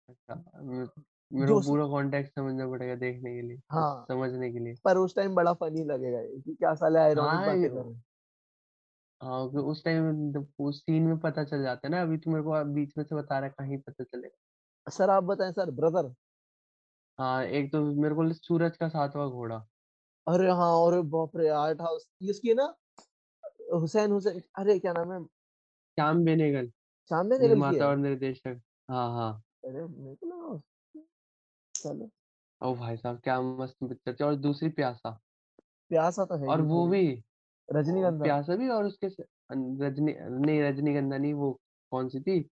[0.09, 4.97] अच्छा मेरे जो पूरा कॉन्टेक्स्ट समझना पड़ेगा देखने के लिए हाँ। समझने के लिए। पर
[4.97, 7.93] उस टाइम बड़ा फनी लगेगा ये कि क्या साले आयरॉनिक हाँ बातें ये- कर रहे
[7.95, 8.03] हैं।
[9.21, 12.43] हाँ कि उस टाइम उस सीन में पता चल जाता है ना अभी तो मेरे
[12.43, 16.15] को बीच में से बता रहा है कहीं पता चलेगा। सर आप बताएँ सर ब्रदर
[17.19, 19.57] हाँ एक तो मेरे को सूरज का सातवां घोड़ा।
[20.27, 22.75] अरे हाँ अरे बाप रे आर्ट हाउस इसकी ना
[23.73, 25.25] हुसैन हुसैन अरे क्या नाम है?
[25.25, 26.71] श्याम बेनेगल।
[27.09, 30.61] शाम में की निर्माता और निर्देशक हाँ हाँ। अरे मेरे को लगा
[31.75, 32.11] चलो।
[32.63, 35.21] ओ भाई साहब क्या मस्त पिक्चर थी और दूसरी प्यासा।
[35.89, 37.25] प्यासा तो है और ही वो भी
[37.73, 39.27] रजनीगंधा। प्यासा भी और उसके से-
[39.83, 42.51] रजनी नहीं रजनीगंधा नहीं वो कौन सी थी?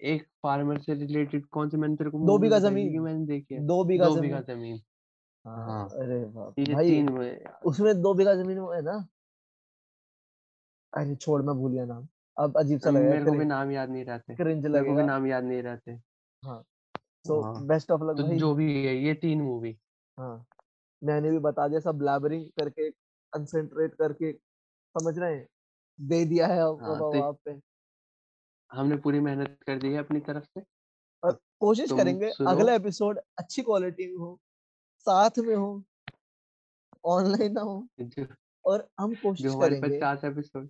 [0.00, 2.88] एक फार्मर से रिलेटेड कौन सी मैंने तेरे को दो मूवी बीघा बताई थी कि
[2.88, 4.80] ज़मीन। मैंने देखी है। दो बीघा दो बीघा ज़मीन। ज़मीन।
[5.46, 9.06] हाँ हाँ। अरे बाप ये भाई तीन उसमें दो बीघा ज़मीन वो है ना?
[10.96, 12.08] अरे छोड़ मैं भूल गया नाम।
[12.38, 15.02] अब अजीब सा लगेगा मेरे को भी नाम याद नहीं रहते क्रिंज मेरे को भी
[15.02, 15.92] नाम याद नहीं रहते।
[16.42, 16.62] हाँ
[17.24, 19.76] सो बेस्ट ऑफ़ लक तो भाई। जो भी है ये तीन मूवी
[20.18, 20.44] हाँ
[21.02, 25.46] मैंने भी बता दिया सब ब्लैबरिंग करके कंसंट्रेट करके समझ रहे हैं?
[25.98, 27.58] दे दिया है अब हाँ तो आप पे।
[28.70, 30.62] हमने पूरी मेहनत कर दी है अपनी तरफ़ से।
[31.22, 34.38] और कोशिश तुम करेंगे अगला एपिसोड अच्छी क्वालिटी में हो
[35.06, 35.82] साथ में हो
[37.04, 37.76] ऑनलाइन ना हो
[38.64, 40.68] और हम कोशिश करेंगे पचास एपिसोड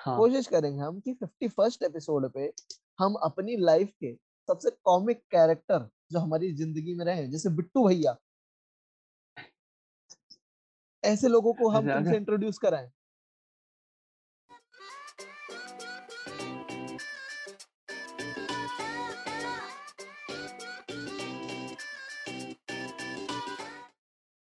[0.00, 2.52] हाँ। कोशिश करेंगे हम कि फिफ्टी फ़र्स्ट एपिसोड पे
[2.98, 4.14] हम अपनी लाइफ के
[4.48, 8.16] सबसे कॉमिक कैरेक्टर जो हमारी ज़िंदगी में रहे जैसे बिट्टू भैया।
[11.04, 12.90] ऐसे लोगों को हम अच्छा इंट्रोड्यूस कराएँ।